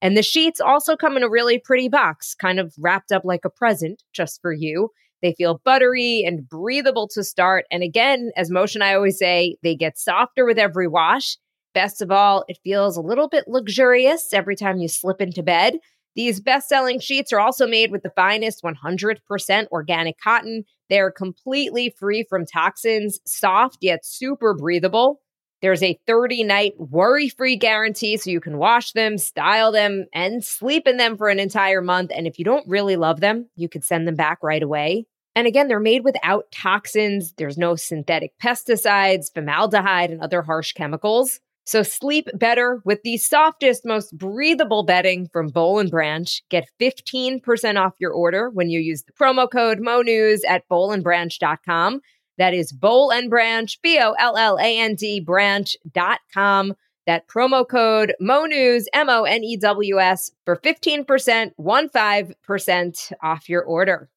And 0.01 0.15
the 0.15 0.23
sheets 0.23 0.59
also 0.59 0.95
come 0.95 1.15
in 1.17 1.23
a 1.23 1.29
really 1.29 1.59
pretty 1.59 1.89
box, 1.89 2.33
kind 2.33 2.59
of 2.59 2.73
wrapped 2.79 3.11
up 3.11 3.23
like 3.23 3.45
a 3.45 3.49
present 3.49 4.01
just 4.13 4.41
for 4.41 4.53
you. 4.53 4.89
They 5.21 5.33
feel 5.33 5.61
buttery 5.63 6.23
and 6.25 6.47
breathable 6.47 7.07
to 7.09 7.23
start. 7.23 7.65
And 7.71 7.83
again, 7.83 8.31
as 8.35 8.51
Motion 8.51 8.81
I 8.81 8.93
always 8.93 9.17
say, 9.17 9.55
they 9.63 9.75
get 9.75 9.97
softer 9.97 10.45
with 10.45 10.57
every 10.57 10.87
wash. 10.87 11.37
Best 11.73 12.01
of 12.01 12.11
all, 12.11 12.43
it 12.47 12.57
feels 12.63 12.97
a 12.97 13.01
little 13.01 13.27
bit 13.27 13.45
luxurious 13.47 14.33
every 14.33 14.55
time 14.55 14.77
you 14.79 14.87
slip 14.87 15.21
into 15.21 15.43
bed. 15.43 15.77
These 16.15 16.39
best 16.39 16.67
selling 16.67 16.99
sheets 16.99 17.31
are 17.31 17.39
also 17.39 17.67
made 17.67 17.91
with 17.91 18.01
the 18.01 18.09
finest 18.09 18.63
100% 18.63 19.67
organic 19.71 20.19
cotton. 20.19 20.63
They're 20.89 21.11
completely 21.11 21.93
free 21.99 22.25
from 22.27 22.45
toxins, 22.45 23.19
soft 23.25 23.77
yet 23.81 24.05
super 24.05 24.55
breathable. 24.55 25.21
There's 25.61 25.81
a 25.81 25.99
30 26.05 26.43
night 26.43 26.73
worry 26.77 27.29
free 27.29 27.55
guarantee 27.55 28.17
so 28.17 28.29
you 28.29 28.39
can 28.39 28.57
wash 28.57 28.91
them, 28.91 29.17
style 29.17 29.71
them, 29.71 30.05
and 30.13 30.43
sleep 30.43 30.87
in 30.87 30.97
them 30.97 31.17
for 31.17 31.29
an 31.29 31.39
entire 31.39 31.81
month. 31.81 32.11
And 32.13 32.27
if 32.27 32.37
you 32.37 32.45
don't 32.45 32.67
really 32.67 32.95
love 32.95 33.19
them, 33.19 33.49
you 33.55 33.67
could 33.67 33.83
send 33.83 34.07
them 34.07 34.15
back 34.15 34.39
right 34.43 34.61
away. 34.61 35.05
And 35.35 35.45
again, 35.45 35.67
they're 35.67 35.79
made 35.79 36.03
without 36.03 36.51
toxins. 36.51 37.33
There's 37.37 37.57
no 37.57 37.75
synthetic 37.75 38.33
pesticides, 38.41 39.31
formaldehyde, 39.33 40.09
and 40.09 40.21
other 40.21 40.41
harsh 40.41 40.73
chemicals. 40.73 41.39
So 41.67 41.83
sleep 41.83 42.29
better 42.33 42.81
with 42.85 43.03
the 43.03 43.17
softest, 43.17 43.85
most 43.85 44.17
breathable 44.17 44.83
bedding 44.83 45.27
from 45.33 45.49
Boll 45.49 45.79
and 45.79 45.91
Branch. 45.91 46.41
Get 46.49 46.69
15% 46.79 47.75
off 47.77 47.93
your 47.99 48.13
order 48.13 48.49
when 48.49 48.69
you 48.69 48.79
use 48.79 49.03
the 49.03 49.11
promo 49.11 49.51
code 49.51 49.79
MONews 49.79 50.39
at 50.47 50.63
bollandbranch.com. 50.71 51.99
That 52.37 52.53
is 52.53 52.71
Boll 52.71 53.11
and 53.11 53.29
Branch, 53.29 53.79
B 53.81 53.99
O 53.99 54.13
L 54.13 54.37
L 54.37 54.57
A 54.59 54.79
N 54.79 54.95
D 54.95 55.19
branch.com. 55.19 56.75
That 57.05 57.27
promo 57.27 57.67
code 57.67 58.13
MONews, 58.21 58.85
M 58.93 59.09
O 59.09 59.23
N 59.23 59.43
E 59.43 59.57
W 59.57 59.99
S, 59.99 60.31
for 60.45 60.57
15%, 60.57 61.53
15% 61.57 63.13
off 63.21 63.49
your 63.49 63.63
order. 63.63 64.09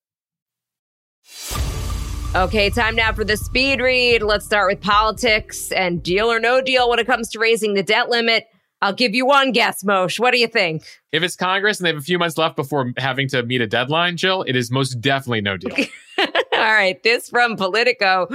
Okay, 2.35 2.71
time 2.71 2.95
now 2.95 3.13
for 3.13 3.25
the 3.25 3.37
speed 3.37 3.81
read. 3.81 4.23
Let's 4.23 4.45
start 4.45 4.71
with 4.71 4.81
politics 4.81 5.73
and 5.73 6.03
deal 6.03 6.31
or 6.31 6.39
no 6.39 6.61
deal 6.61 6.89
when 6.89 6.99
it 6.99 7.07
comes 7.07 7.29
to 7.31 7.39
raising 7.39 7.75
the 7.75 7.83
debt 7.83 8.09
limit. 8.09 8.47
I'll 8.83 8.93
give 8.93 9.15
you 9.15 9.27
one 9.27 9.53
guess, 9.53 9.83
Mosheh. 9.83 10.21
What 10.21 10.33
do 10.33 10.39
you 10.39 10.47
think? 10.47 10.85
If 11.13 11.23
it's 11.23 11.37
Congress 11.37 11.79
and 11.79 11.87
they 11.87 11.91
have 11.91 11.99
a 11.99 12.05
few 12.05 12.19
months 12.19 12.39
left 12.39 12.57
before 12.57 12.93
having 12.97 13.29
to 13.29 13.43
meet 13.43 13.61
a 13.61 13.67
deadline, 13.67 14.17
Jill, 14.17 14.43
it 14.43 14.57
is 14.57 14.71
most 14.71 15.01
definitely 15.01 15.43
no 15.43 15.57
deal. 15.57 15.75
All 16.61 16.67
right, 16.67 17.03
this 17.03 17.31
from 17.31 17.57
Politico. 17.57 18.29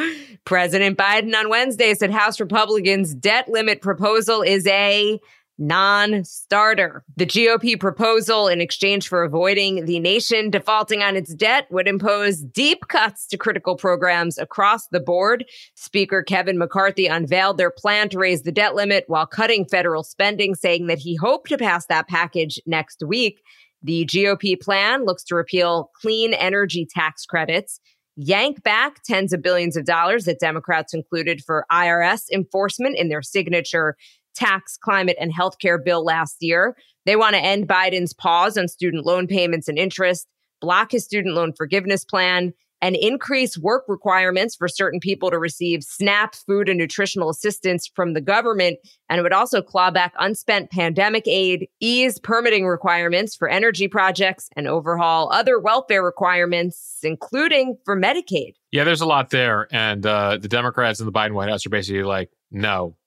President 0.46 0.98
Biden 0.98 1.36
on 1.36 1.48
Wednesday 1.48 1.94
said 1.94 2.10
House 2.10 2.40
Republicans' 2.40 3.14
debt 3.14 3.48
limit 3.48 3.84
proposal 3.84 4.42
is 4.42 4.66
a 4.66 5.20
non 5.60 6.24
starter. 6.24 7.04
The 7.18 7.28
GOP 7.28 7.80
proposal, 7.80 8.48
in 8.48 8.62
exchange 8.62 9.08
for 9.08 9.24
avoiding 9.24 9.86
the 9.86 10.00
nation 10.00 10.50
defaulting 10.50 11.04
on 11.04 11.16
its 11.16 11.36
debt, 11.36 11.68
would 11.70 11.88
impose 11.88 12.40
deep 12.40 12.88
cuts 12.88 13.28
to 13.28 13.38
critical 13.38 13.76
programs 13.76 14.40
across 14.40 14.88
the 14.88 15.00
board. 15.00 15.46
Speaker 15.76 16.24
Kevin 16.24 16.58
McCarthy 16.58 17.06
unveiled 17.06 17.60
their 17.60 17.70
plan 17.70 18.10
to 18.10 18.18
raise 18.18 18.42
the 18.42 18.52
debt 18.52 18.74
limit 18.74 19.04
while 19.06 19.28
cutting 19.28 19.66
federal 19.66 20.04
spending, 20.04 20.56
saying 20.56 20.88
that 20.88 20.98
he 20.98 21.16
hoped 21.16 21.50
to 21.50 21.60
pass 21.60 21.86
that 21.86 22.08
package 22.08 22.60
next 22.66 23.04
week. 23.06 23.44
The 23.84 24.04
GOP 24.08 24.60
plan 24.60 25.06
looks 25.06 25.24
to 25.26 25.36
repeal 25.36 25.92
clean 26.02 26.34
energy 26.34 26.88
tax 26.90 27.24
credits. 27.28 27.80
Yank 28.18 28.64
back 28.64 29.04
tens 29.04 29.34
of 29.34 29.42
billions 29.42 29.76
of 29.76 29.86
dollars 29.86 30.26
that 30.26 30.40
Democrats 30.40 30.94
included 30.94 31.44
for 31.44 31.66
IRS 31.72 32.24
enforcement 32.32 32.98
in 32.98 33.10
their 33.10 33.22
signature 33.22 33.98
tax, 34.36 34.78
climate, 34.78 35.18
and 35.20 35.34
healthcare 35.34 35.84
bill 35.84 36.04
last 36.04 36.38
year. 36.42 36.76
They 37.06 37.16
want 37.16 37.36
to 37.36 37.42
end 37.42 37.68
Biden's 37.68 38.14
pause 38.14 38.58
on 38.58 38.68
student 38.68 39.06
loan 39.06 39.28
payments 39.28 39.68
and 39.68 39.78
interest, 39.78 40.28
block 40.62 40.92
his 40.92 41.04
student 41.04 41.36
loan 41.36 41.54
forgiveness 41.54 42.06
plan, 42.06 42.54
and 42.82 42.96
increase 42.96 43.58
work 43.58 43.86
requirements 43.88 44.56
for 44.56 44.68
certain 44.68 45.00
people 45.00 45.32
to 45.32 45.40
receive 45.40 45.84
SNAP 45.84 46.36
food 46.36 46.70
and 46.70 46.78
nutritional 46.78 47.30
assistance 47.30 47.90
from 47.96 48.14
the 48.14 48.22
government. 48.22 48.80
And 49.10 49.20
it 49.20 49.24
would 49.24 49.34
also 49.34 49.62
claw 49.62 49.92
back 49.92 50.14
unspent 50.20 50.72
pandemic 50.72 51.28
aid, 51.28 51.68
ease 51.80 52.20
permitting 52.20 52.66
requirements 52.68 53.36
for 53.36 53.48
energy 53.48 53.88
projects, 53.88 54.50
and 54.56 54.68
overhaul 54.68 55.32
other 55.32 55.60
welfare 55.60 56.04
requirements, 56.04 57.00
including 57.04 57.78
for 57.86 58.00
Medicaid. 58.00 58.54
Yeah, 58.72 58.84
there's 58.84 59.02
a 59.02 59.06
lot 59.06 59.30
there. 59.30 59.68
And 59.72 60.06
uh, 60.06 60.38
the 60.38 60.48
Democrats 60.48 61.00
in 61.00 61.06
the 61.06 61.12
Biden 61.12 61.34
White 61.34 61.50
House 61.50 61.66
are 61.66 61.70
basically 61.70 62.04
like, 62.04 62.30
no, 62.52 62.98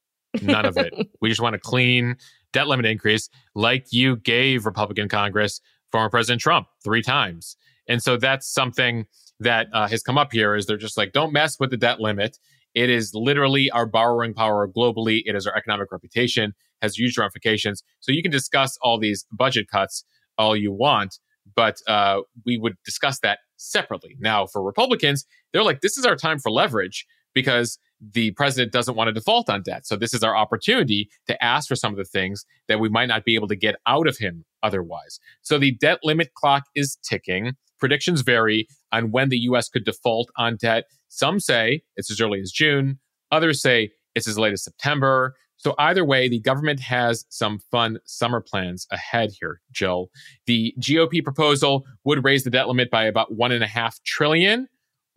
none 0.42 0.66
of 0.66 0.76
it. 0.76 0.94
we 1.20 1.28
just 1.28 1.40
want 1.40 1.54
a 1.54 1.58
clean 1.58 2.16
debt 2.52 2.68
limit 2.68 2.86
increase 2.86 3.28
like 3.54 3.92
you 3.92 4.16
gave 4.16 4.66
Republican 4.66 5.08
Congress 5.08 5.60
former 5.90 6.10
President 6.10 6.40
Trump 6.40 6.68
three 6.82 7.02
times. 7.02 7.56
And 7.88 8.02
so 8.02 8.16
that's 8.16 8.46
something 8.46 9.06
that 9.40 9.68
uh, 9.72 9.88
has 9.88 10.02
come 10.02 10.18
up 10.18 10.32
here 10.32 10.54
is 10.54 10.66
they're 10.66 10.76
just 10.76 10.96
like, 10.96 11.12
don't 11.12 11.32
mess 11.32 11.58
with 11.60 11.70
the 11.70 11.76
debt 11.76 12.00
limit. 12.00 12.38
It 12.74 12.90
is 12.90 13.12
literally 13.14 13.70
our 13.70 13.86
borrowing 13.86 14.34
power 14.34 14.68
globally. 14.68 15.22
It 15.24 15.34
is 15.34 15.46
our 15.46 15.56
economic 15.56 15.90
reputation, 15.90 16.54
has 16.82 16.98
huge 16.98 17.16
ramifications. 17.16 17.82
So 18.00 18.12
you 18.12 18.22
can 18.22 18.30
discuss 18.30 18.76
all 18.82 18.98
these 18.98 19.26
budget 19.32 19.68
cuts 19.68 20.04
all 20.36 20.56
you 20.56 20.72
want, 20.72 21.18
but 21.56 21.76
uh, 21.86 22.20
we 22.46 22.58
would 22.58 22.76
discuss 22.84 23.20
that 23.20 23.38
separately. 23.56 24.16
Now, 24.20 24.46
for 24.46 24.62
Republicans, 24.62 25.24
they're 25.52 25.64
like, 25.64 25.80
this 25.80 25.98
is 25.98 26.04
our 26.04 26.16
time 26.16 26.38
for 26.38 26.50
leverage 26.50 27.06
because 27.42 27.78
the 28.00 28.32
president 28.32 28.72
doesn't 28.72 28.96
want 28.96 29.06
to 29.06 29.12
default 29.12 29.48
on 29.48 29.62
debt. 29.62 29.86
So 29.86 29.94
this 29.94 30.12
is 30.12 30.24
our 30.24 30.36
opportunity 30.36 31.08
to 31.28 31.44
ask 31.44 31.68
for 31.68 31.76
some 31.76 31.92
of 31.92 31.96
the 31.96 32.04
things 32.04 32.44
that 32.66 32.80
we 32.80 32.88
might 32.88 33.06
not 33.06 33.24
be 33.24 33.36
able 33.36 33.46
to 33.46 33.56
get 33.56 33.76
out 33.86 34.08
of 34.08 34.18
him 34.18 34.44
otherwise. 34.62 35.20
So 35.42 35.56
the 35.56 35.72
debt 35.76 36.00
limit 36.02 36.34
clock 36.34 36.64
is 36.74 36.98
ticking. 37.08 37.52
Predictions 37.78 38.22
vary 38.22 38.66
on 38.90 39.12
when 39.12 39.28
the 39.28 39.38
US 39.50 39.68
could 39.68 39.84
default 39.84 40.30
on 40.36 40.56
debt. 40.56 40.84
Some 41.08 41.38
say 41.38 41.82
it's 41.96 42.10
as 42.10 42.20
early 42.20 42.40
as 42.40 42.50
June, 42.50 42.98
others 43.30 43.62
say 43.62 43.90
it's 44.16 44.26
as 44.26 44.36
late 44.36 44.52
as 44.52 44.64
September. 44.64 45.36
So 45.58 45.74
either 45.78 46.04
way, 46.04 46.28
the 46.28 46.40
government 46.40 46.80
has 46.80 47.24
some 47.28 47.58
fun 47.70 47.98
summer 48.04 48.40
plans 48.40 48.86
ahead 48.90 49.30
here, 49.40 49.60
Jill. 49.72 50.08
The 50.46 50.74
GOP 50.80 51.22
proposal 51.22 51.84
would 52.04 52.24
raise 52.24 52.44
the 52.44 52.50
debt 52.50 52.68
limit 52.68 52.90
by 52.90 53.04
about 53.04 53.34
one 53.34 53.52
and 53.52 53.64
a 53.64 53.68
half 53.68 54.02
trillion 54.04 54.68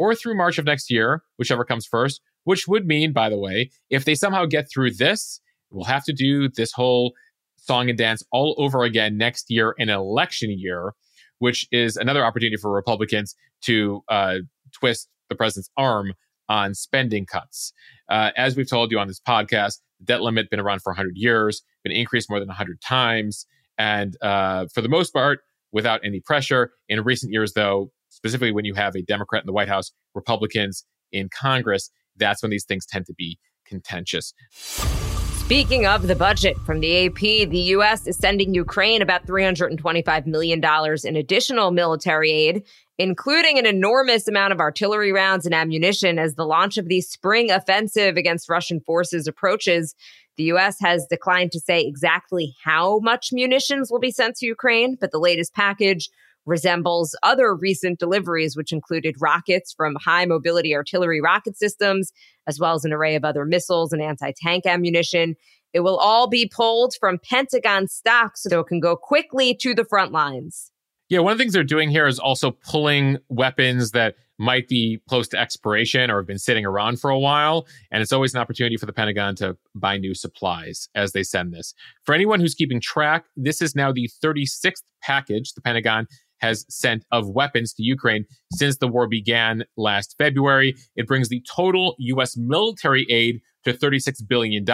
or 0.02 0.16
through 0.16 0.36
March 0.36 0.58
of 0.58 0.66
next 0.66 0.90
year, 0.90 1.22
whichever 1.38 1.64
comes 1.64 1.86
first, 1.86 2.22
which 2.44 2.68
would 2.68 2.88
mean, 2.88 3.14
by 3.14 3.30
the 3.30 3.38
way, 3.38 3.70
if 3.92 4.04
they 4.04 4.16
somehow 4.16 4.46
get 4.46 4.68
through 4.68 4.90
this, 4.90 5.40
we'll 5.70 5.86
have 5.86 6.04
to 6.04 6.12
do 6.12 6.50
this 6.50 6.72
whole 6.72 7.14
song 7.58 7.88
and 7.88 8.00
dance 8.00 8.24
all 8.32 8.56
over 8.58 8.82
again 8.82 9.16
next 9.16 9.46
year 9.50 9.76
in 9.78 9.90
election 9.90 10.50
year, 10.58 10.94
which 11.38 11.68
is 11.72 11.98
another 11.98 12.26
opportunity 12.26 12.58
for 12.58 12.72
Republicans 12.72 13.36
to 13.62 14.02
uh, 14.10 14.38
twist 14.72 15.08
the 15.30 15.36
president's 15.36 15.70
arm 15.78 16.14
on 16.50 16.74
spending 16.74 17.28
cuts. 17.28 17.72
Uh, 18.10 18.32
as 18.36 18.56
we've 18.56 18.68
told 18.68 18.90
you 18.92 18.98
on 18.98 19.08
this 19.08 19.22
podcast, 19.22 19.82
the 20.00 20.06
debt 20.06 20.22
limit 20.22 20.50
been 20.50 20.60
around 20.60 20.82
for 20.82 20.90
100 20.90 21.16
years, 21.16 21.62
been 21.84 21.94
increased 21.94 22.28
more 22.28 22.40
than 22.40 22.48
100 22.48 22.82
times, 22.82 23.46
and 23.78 24.18
uh, 24.24 24.66
for 24.74 24.82
the 24.82 24.90
most 24.90 25.12
part, 25.12 25.42
without 25.72 26.02
any 26.04 26.22
pressure. 26.22 26.72
In 26.90 27.00
recent 27.04 27.32
years, 27.32 27.54
though, 27.54 27.92
specifically 28.22 28.52
when 28.52 28.66
you 28.66 28.76
have 28.76 28.96
a 28.96 29.02
Democrat 29.02 29.42
in 29.42 29.48
the 29.48 29.54
White 29.54 29.68
House, 29.68 29.92
Republicans 30.14 30.86
in 31.12 31.28
Congress, 31.30 31.90
that's 32.18 32.44
when 32.44 32.52
these 32.52 32.66
things 32.66 32.86
tend 32.86 33.08
to 33.08 33.14
be 33.18 33.40
contentious. 33.66 34.34
Speaking 34.52 35.88
of 35.88 36.08
the 36.08 36.16
budget 36.16 36.56
from 36.60 36.82
the 36.82 37.08
AP, 37.08 37.50
the 37.50 37.72
U.S. 37.76 38.06
is 38.06 38.16
sending 38.16 38.54
Ukraine 38.54 39.02
about 39.02 39.26
$325 39.26 40.28
million 40.28 40.64
in 41.04 41.16
additional 41.16 41.72
military 41.72 42.32
aid, 42.32 42.64
including 43.00 43.58
an 43.58 43.66
enormous 43.66 44.28
amount 44.28 44.54
of 44.54 44.60
artillery 44.60 45.12
rounds 45.12 45.46
and 45.46 45.56
ammunition 45.56 46.20
as 46.20 46.36
the 46.36 46.46
launch 46.46 46.78
of 46.78 46.88
the 46.88 47.02
spring 47.02 47.50
offensive 47.50 48.18
against 48.18 48.50
Russian 48.50 48.80
forces 48.82 49.28
approaches. 49.28 49.96
The 50.38 50.44
U.S. 50.44 50.78
has 50.80 51.08
declined 51.10 51.52
to 51.54 51.60
say 51.60 51.82
exactly 51.82 52.54
how 52.64 53.00
much 53.00 53.30
munitions 53.34 53.92
will 53.92 54.00
be 54.00 54.12
sent 54.12 54.36
to 54.38 54.46
Ukraine, 54.46 54.96
but 55.02 55.12
the 55.12 55.20
latest 55.20 55.54
package 55.54 56.10
resembles 56.46 57.16
other 57.24 57.56
recent 57.56 58.00
deliveries, 58.00 58.56
which 58.56 58.72
included 58.72 59.16
rockets 59.20 59.74
from 59.74 59.96
high 59.96 60.26
mobility 60.26 60.76
artillery 60.76 61.22
rocket 61.22 61.58
systems, 61.58 62.12
as 62.48 62.60
well 62.60 62.74
as 62.74 62.86
an 62.86 62.94
array 62.94 63.16
of 63.16 63.24
other 63.24 63.46
missiles 63.46 63.94
and 63.94 64.02
anti 64.02 64.32
tank 64.42 64.66
ammunition. 64.66 65.36
It 65.74 65.82
will 65.82 65.98
all 65.98 66.28
be 66.28 66.52
pulled 66.54 66.96
from 67.00 67.20
Pentagon 67.20 67.88
stock 67.88 68.36
so 68.36 68.60
it 68.60 68.68
can 68.68 68.80
go 68.80 68.96
quickly 68.96 69.56
to 69.62 69.74
the 69.74 69.86
front 69.86 70.12
lines. 70.12 70.72
Yeah, 71.08 71.20
one 71.20 71.34
of 71.34 71.38
the 71.38 71.44
things 71.44 71.54
they're 71.54 71.64
doing 71.64 71.90
here 71.90 72.08
is 72.08 72.20
also 72.20 72.52
pulling 72.52 73.18
weapons 73.30 73.92
that 73.92 74.16
might 74.42 74.68
be 74.68 75.00
close 75.08 75.28
to 75.28 75.40
expiration 75.40 76.10
or 76.10 76.18
have 76.18 76.26
been 76.26 76.40
sitting 76.40 76.66
around 76.66 77.00
for 77.00 77.12
a 77.12 77.20
while. 77.20 77.68
And 77.92 78.02
it's 78.02 78.12
always 78.12 78.34
an 78.34 78.40
opportunity 78.42 78.76
for 78.76 78.88
the 78.88 78.94
Pentagon 78.94 79.36
to 79.36 79.56
buy 79.76 79.98
new 79.98 80.16
supplies 80.16 80.90
as 80.96 81.12
they 81.12 81.22
send 81.22 81.54
this. 81.54 81.76
For 82.04 82.16
anyone 82.16 82.40
who's 82.40 82.56
keeping 82.56 82.82
track, 82.82 83.26
this 83.36 83.62
is 83.62 83.76
now 83.76 83.92
the 83.92 84.10
36th 84.24 84.82
package 85.04 85.54
the 85.54 85.62
Pentagon 85.62 86.08
has 86.42 86.66
sent 86.70 87.06
of 87.12 87.30
weapons 87.30 87.74
to 87.74 87.84
Ukraine 87.84 88.26
since 88.54 88.78
the 88.78 88.88
war 88.88 89.08
began 89.08 89.64
last 89.78 90.16
February. 90.18 90.76
It 90.96 91.08
brings 91.08 91.30
the 91.30 91.44
total 91.50 91.96
U.S. 92.00 92.36
military 92.36 93.06
aid 93.10 93.42
to 93.64 93.74
$36 93.74 94.28
billion. 94.28 94.66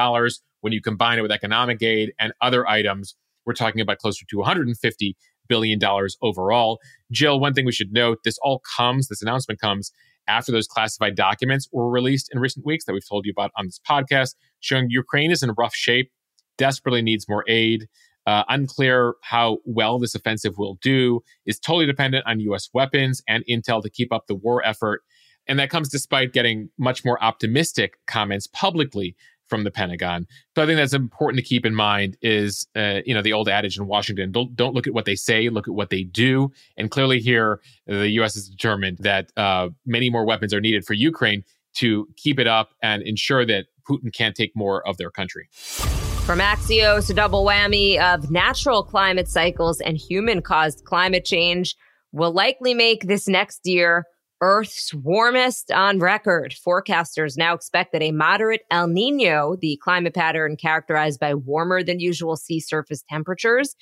When 0.61 0.73
you 0.73 0.81
combine 0.81 1.19
it 1.19 1.21
with 1.21 1.31
economic 1.31 1.83
aid 1.83 2.13
and 2.19 2.33
other 2.41 2.67
items, 2.67 3.15
we're 3.45 3.53
talking 3.53 3.81
about 3.81 3.99
closer 3.99 4.25
to 4.29 4.37
$150 4.37 5.13
billion 5.47 5.79
overall. 6.21 6.79
Jill, 7.11 7.39
one 7.39 7.53
thing 7.53 7.65
we 7.65 7.71
should 7.71 7.93
note 7.93 8.19
this 8.23 8.37
all 8.41 8.61
comes, 8.75 9.07
this 9.07 9.21
announcement 9.21 9.59
comes 9.59 9.91
after 10.27 10.51
those 10.51 10.67
classified 10.67 11.15
documents 11.15 11.69
were 11.71 11.89
released 11.89 12.29
in 12.33 12.39
recent 12.39 12.65
weeks 12.65 12.85
that 12.85 12.93
we've 12.93 13.07
told 13.07 13.25
you 13.25 13.31
about 13.31 13.51
on 13.57 13.65
this 13.65 13.79
podcast, 13.89 14.35
showing 14.59 14.87
Ukraine 14.89 15.31
is 15.31 15.41
in 15.41 15.51
rough 15.57 15.73
shape, 15.73 16.11
desperately 16.57 17.01
needs 17.01 17.27
more 17.29 17.45
aid. 17.47 17.87
Uh, 18.27 18.43
unclear 18.49 19.15
how 19.23 19.57
well 19.63 19.97
this 19.97 20.13
offensive 20.13 20.57
will 20.57 20.77
do, 20.81 21.21
is 21.45 21.57
totally 21.57 21.85
dependent 21.85 22.25
on 22.27 22.41
US 22.41 22.69
weapons 22.73 23.23
and 23.27 23.43
intel 23.49 23.81
to 23.81 23.89
keep 23.89 24.11
up 24.11 24.27
the 24.27 24.35
war 24.35 24.63
effort. 24.65 25.01
And 25.47 25.57
that 25.59 25.69
comes 25.69 25.87
despite 25.87 26.33
getting 26.33 26.69
much 26.77 27.05
more 27.05 27.23
optimistic 27.23 27.93
comments 28.05 28.45
publicly 28.45 29.15
from 29.47 29.63
the 29.63 29.71
Pentagon. 29.71 30.27
So 30.55 30.63
I 30.63 30.65
think 30.65 30.75
that's 30.75 30.93
important 30.93 31.41
to 31.41 31.47
keep 31.47 31.65
in 31.65 31.73
mind 31.73 32.17
is, 32.21 32.67
uh, 32.75 32.99
you 33.05 33.13
know, 33.13 33.21
the 33.21 33.31
old 33.31 33.47
adage 33.47 33.77
in 33.77 33.87
Washington, 33.87 34.29
don't, 34.33 34.53
don't 34.57 34.75
look 34.75 34.87
at 34.87 34.93
what 34.93 35.05
they 35.05 35.15
say, 35.15 35.47
look 35.47 35.69
at 35.69 35.73
what 35.73 35.89
they 35.89 36.03
do. 36.03 36.51
And 36.75 36.91
clearly 36.91 37.19
here, 37.19 37.61
the 37.85 38.09
U.S. 38.09 38.35
is 38.35 38.49
determined 38.49 38.97
that 38.99 39.31
uh, 39.37 39.69
many 39.85 40.09
more 40.09 40.25
weapons 40.25 40.53
are 40.53 40.59
needed 40.59 40.83
for 40.85 40.95
Ukraine 40.95 41.45
to 41.75 42.09
keep 42.17 42.39
it 42.39 42.47
up 42.47 42.71
and 42.81 43.03
ensure 43.03 43.45
that 43.45 43.67
Putin 43.89 44.13
can't 44.13 44.35
take 44.35 44.51
more 44.53 44.85
of 44.85 44.97
their 44.97 45.11
country. 45.11 45.47
From 46.27 46.39
Axios, 46.39 47.09
a 47.09 47.13
double 47.13 47.45
whammy 47.45 47.97
of 48.01 48.29
natural 48.29 48.83
climate 48.83 49.29
cycles 49.29 49.79
and 49.79 49.95
human 49.95 50.41
caused 50.41 50.83
climate 50.83 51.23
change 51.23 51.73
will 52.11 52.33
likely 52.33 52.73
make 52.73 53.07
this 53.07 53.29
next 53.29 53.61
year 53.63 54.03
Earth's 54.41 54.93
warmest 54.93 55.71
on 55.71 55.99
record. 55.99 56.53
Forecasters 56.53 57.37
now 57.37 57.53
expect 57.53 57.93
that 57.93 58.01
a 58.01 58.11
moderate 58.11 58.63
El 58.69 58.87
Nino, 58.87 59.55
the 59.55 59.79
climate 59.81 60.13
pattern 60.13 60.57
characterized 60.57 61.17
by 61.21 61.33
warmer 61.33 61.81
than 61.81 62.01
usual 62.01 62.35
sea 62.35 62.59
surface 62.59 63.05
temperatures, 63.09 63.77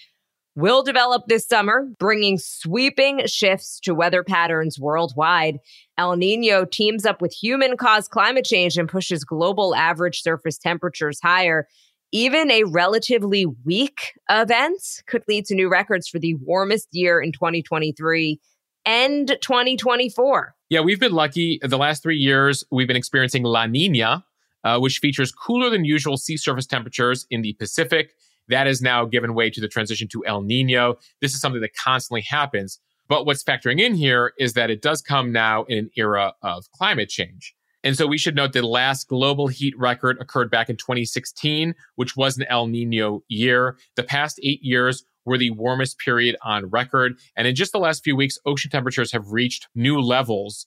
will 0.56 0.84
develop 0.84 1.24
this 1.28 1.48
summer, 1.48 1.88
bringing 1.98 2.38
sweeping 2.38 3.26
shifts 3.26 3.80
to 3.80 3.96
weather 3.96 4.24
patterns 4.24 4.80
worldwide. 4.80 5.58
El 5.98 6.16
Nino 6.16 6.64
teams 6.64 7.08
up 7.08 7.24
with 7.24 7.34
human 7.34 7.76
caused 7.76 8.12
climate 8.12 8.46
change 8.46 8.78
and 8.78 8.88
pushes 8.88 9.24
global 9.24 9.74
average 9.74 10.22
surface 10.22 10.60
temperatures 10.60 11.20
higher. 11.24 11.68
Even 12.16 12.50
a 12.50 12.64
relatively 12.64 13.46
weak 13.66 14.14
event 14.30 15.04
could 15.06 15.24
lead 15.28 15.44
to 15.48 15.54
new 15.54 15.68
records 15.68 16.08
for 16.08 16.18
the 16.18 16.36
warmest 16.36 16.88
year 16.94 17.22
in 17.22 17.34
2023 17.34 18.40
and 18.86 19.28
2024. 19.42 20.56
Yeah, 20.70 20.80
we've 20.80 20.98
been 20.98 21.12
lucky. 21.12 21.60
The 21.62 21.78
last 21.78 22.04
three 22.04 22.16
years, 22.16 22.64
we've 22.72 22.88
been 22.88 22.96
experiencing 22.96 23.44
La 23.44 23.66
Nina, 23.66 24.24
uh, 24.64 24.80
which 24.80 25.00
features 25.00 25.34
cooler 25.34 25.70
than 25.70 25.84
usual 25.84 26.16
sea 26.16 26.38
surface 26.38 26.66
temperatures 26.66 27.28
in 27.30 27.42
the 27.42 27.52
Pacific. 27.60 28.12
That 28.48 28.66
has 28.66 28.82
now 28.82 29.04
given 29.04 29.34
way 29.34 29.50
to 29.50 29.60
the 29.60 29.68
transition 29.68 30.08
to 30.14 30.26
El 30.26 30.42
Nino. 30.42 30.96
This 31.20 31.34
is 31.34 31.42
something 31.42 31.60
that 31.60 31.76
constantly 31.76 32.22
happens. 32.22 32.80
But 33.10 33.26
what's 33.26 33.44
factoring 33.44 33.82
in 33.82 33.94
here 33.94 34.32
is 34.40 34.54
that 34.54 34.70
it 34.70 34.82
does 34.82 35.02
come 35.02 35.34
now 35.34 35.66
in 35.66 35.80
an 35.80 35.90
era 35.98 36.32
of 36.42 36.64
climate 36.72 37.10
change. 37.10 37.54
And 37.86 37.96
so 37.96 38.08
we 38.08 38.18
should 38.18 38.36
note 38.36 38.54
the 38.54 38.66
last 38.66 39.08
global 39.08 39.48
heat 39.48 39.78
record 39.78 40.18
occurred 40.20 40.50
back 40.50 40.72
in 40.72 40.76
2016, 40.76 41.76
which 41.96 42.18
was 42.18 42.36
an 42.36 42.46
El 42.50 42.66
Nino 42.66 43.22
year. 43.28 43.78
The 43.96 44.04
past 44.04 44.40
eight 44.42 44.64
years 44.64 45.06
were 45.24 45.38
the 45.38 45.52
warmest 45.52 46.00
period 46.00 46.36
on 46.44 46.66
record. 46.66 47.20
And 47.38 47.48
in 47.48 47.54
just 47.54 47.72
the 47.72 47.80
last 47.80 48.04
few 48.04 48.16
weeks, 48.16 48.40
ocean 48.44 48.72
temperatures 48.72 49.12
have 49.12 49.32
reached 49.32 49.68
new 49.76 50.00
levels. 50.00 50.66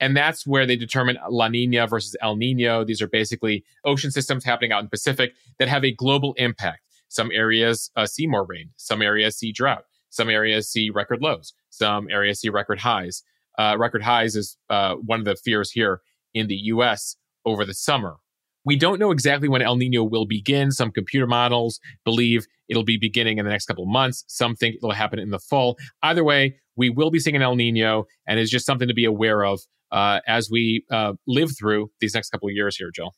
And 0.00 0.14
that's 0.14 0.46
where 0.46 0.66
they 0.66 0.76
determine 0.76 1.16
La 1.30 1.48
Nina 1.48 1.86
versus 1.86 2.14
El 2.20 2.36
Nino. 2.36 2.84
These 2.84 3.00
are 3.00 3.08
basically 3.08 3.64
ocean 3.86 4.10
systems 4.10 4.44
happening 4.44 4.70
out 4.70 4.80
in 4.80 4.86
the 4.86 4.90
Pacific 4.90 5.32
that 5.58 5.68
have 5.68 5.84
a 5.84 5.92
global 5.92 6.34
impact. 6.34 6.80
Some 7.08 7.30
areas 7.32 7.90
uh, 7.96 8.04
see 8.04 8.26
more 8.26 8.44
rain, 8.44 8.70
some 8.76 9.00
areas 9.00 9.36
see 9.38 9.50
drought, 9.50 9.84
some 10.10 10.28
areas 10.28 10.68
see 10.68 10.90
record 10.90 11.22
lows, 11.22 11.54
some 11.70 12.06
areas 12.10 12.40
see 12.40 12.50
record 12.50 12.80
highs. 12.80 13.22
uh, 13.58 13.76
record 13.78 14.02
highs 14.02 14.36
is 14.36 14.56
uh, 14.68 14.94
one 14.94 15.18
of 15.18 15.24
the 15.24 15.36
fears 15.36 15.70
here 15.70 16.02
in 16.34 16.46
the 16.46 16.56
US 16.56 17.16
over 17.44 17.64
the 17.64 17.74
summer. 17.74 18.16
We 18.64 18.76
don't 18.76 18.98
know 18.98 19.10
exactly 19.10 19.48
when 19.48 19.62
El 19.62 19.76
Nino 19.76 20.04
will 20.04 20.26
begin. 20.26 20.70
Some 20.70 20.90
computer 20.90 21.26
models 21.26 21.80
believe 22.04 22.46
it'll 22.68 22.84
be 22.84 22.98
beginning 22.98 23.38
in 23.38 23.44
the 23.44 23.50
next 23.50 23.66
couple 23.66 23.84
of 23.84 23.88
months. 23.88 24.24
Some 24.28 24.54
think 24.54 24.76
it'll 24.76 24.92
happen 24.92 25.18
in 25.18 25.30
the 25.30 25.38
fall. 25.38 25.76
Either 26.02 26.22
way, 26.22 26.56
we 26.76 26.90
will 26.90 27.10
be 27.10 27.18
seeing 27.18 27.36
an 27.36 27.42
El 27.42 27.56
Nino, 27.56 28.04
and 28.26 28.38
it's 28.38 28.50
just 28.50 28.66
something 28.66 28.88
to 28.88 28.94
be 28.94 29.04
aware 29.04 29.44
of 29.44 29.60
uh, 29.92 30.20
as 30.26 30.50
we 30.50 30.84
uh, 30.90 31.14
live 31.26 31.50
through 31.58 31.90
these 32.00 32.14
next 32.14 32.30
couple 32.30 32.48
of 32.48 32.54
years 32.54 32.76
here, 32.76 32.90
Jill. 32.94 33.12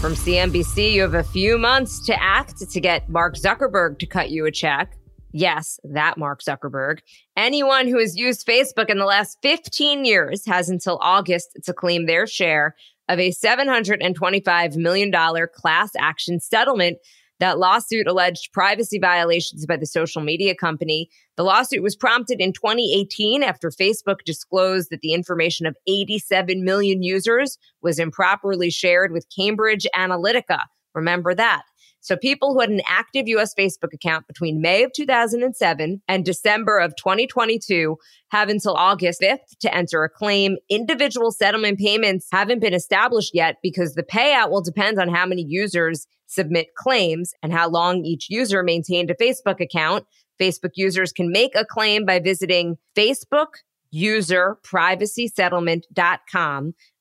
From 0.00 0.14
CNBC, 0.14 0.92
you 0.92 1.02
have 1.02 1.14
a 1.14 1.22
few 1.22 1.58
months 1.58 2.04
to 2.06 2.22
act 2.22 2.58
to 2.70 2.80
get 2.80 3.08
Mark 3.08 3.36
Zuckerberg 3.36 3.98
to 3.98 4.06
cut 4.06 4.30
you 4.30 4.46
a 4.46 4.50
check. 4.50 4.96
Yes, 5.32 5.78
that 5.84 6.18
Mark 6.18 6.42
Zuckerberg. 6.42 6.98
Anyone 7.36 7.86
who 7.86 7.98
has 7.98 8.16
used 8.16 8.46
Facebook 8.46 8.90
in 8.90 8.98
the 8.98 9.04
last 9.04 9.38
15 9.42 10.04
years 10.04 10.44
has 10.46 10.68
until 10.68 10.98
August 11.00 11.50
to 11.64 11.72
claim 11.72 12.06
their 12.06 12.26
share 12.26 12.74
of 13.08 13.18
a 13.18 13.30
$725 13.30 14.76
million 14.76 15.12
class 15.54 15.90
action 15.98 16.40
settlement. 16.40 16.98
That 17.38 17.58
lawsuit 17.58 18.06
alleged 18.06 18.52
privacy 18.52 18.98
violations 18.98 19.64
by 19.64 19.78
the 19.78 19.86
social 19.86 20.20
media 20.20 20.54
company. 20.54 21.08
The 21.36 21.42
lawsuit 21.42 21.82
was 21.82 21.96
prompted 21.96 22.38
in 22.38 22.52
2018 22.52 23.42
after 23.42 23.70
Facebook 23.70 24.18
disclosed 24.26 24.90
that 24.90 25.00
the 25.00 25.14
information 25.14 25.64
of 25.64 25.74
87 25.86 26.62
million 26.64 27.02
users 27.02 27.56
was 27.82 27.98
improperly 27.98 28.68
shared 28.68 29.10
with 29.10 29.26
Cambridge 29.34 29.86
Analytica. 29.96 30.64
Remember 30.94 31.34
that. 31.34 31.62
So 32.00 32.16
people 32.16 32.54
who 32.54 32.60
had 32.60 32.70
an 32.70 32.80
active 32.86 33.28
US 33.28 33.54
Facebook 33.54 33.92
account 33.92 34.26
between 34.26 34.60
May 34.60 34.82
of 34.84 34.92
2007 34.94 36.02
and 36.08 36.24
December 36.24 36.78
of 36.78 36.96
2022 36.96 37.96
have 38.30 38.48
until 38.48 38.74
August 38.74 39.20
5th 39.20 39.58
to 39.60 39.74
enter 39.74 40.02
a 40.02 40.08
claim. 40.08 40.56
Individual 40.68 41.30
settlement 41.30 41.78
payments 41.78 42.28
haven't 42.32 42.60
been 42.60 42.74
established 42.74 43.34
yet 43.34 43.56
because 43.62 43.94
the 43.94 44.02
payout 44.02 44.50
will 44.50 44.62
depend 44.62 44.98
on 44.98 45.08
how 45.08 45.26
many 45.26 45.44
users 45.46 46.06
submit 46.26 46.74
claims 46.76 47.34
and 47.42 47.52
how 47.52 47.68
long 47.68 48.04
each 48.04 48.28
user 48.30 48.62
maintained 48.62 49.10
a 49.10 49.14
Facebook 49.14 49.60
account. 49.60 50.06
Facebook 50.40 50.72
users 50.74 51.12
can 51.12 51.30
make 51.30 51.54
a 51.54 51.66
claim 51.66 52.06
by 52.06 52.18
visiting 52.18 52.78
Facebook 52.96 53.48
user. 53.90 54.56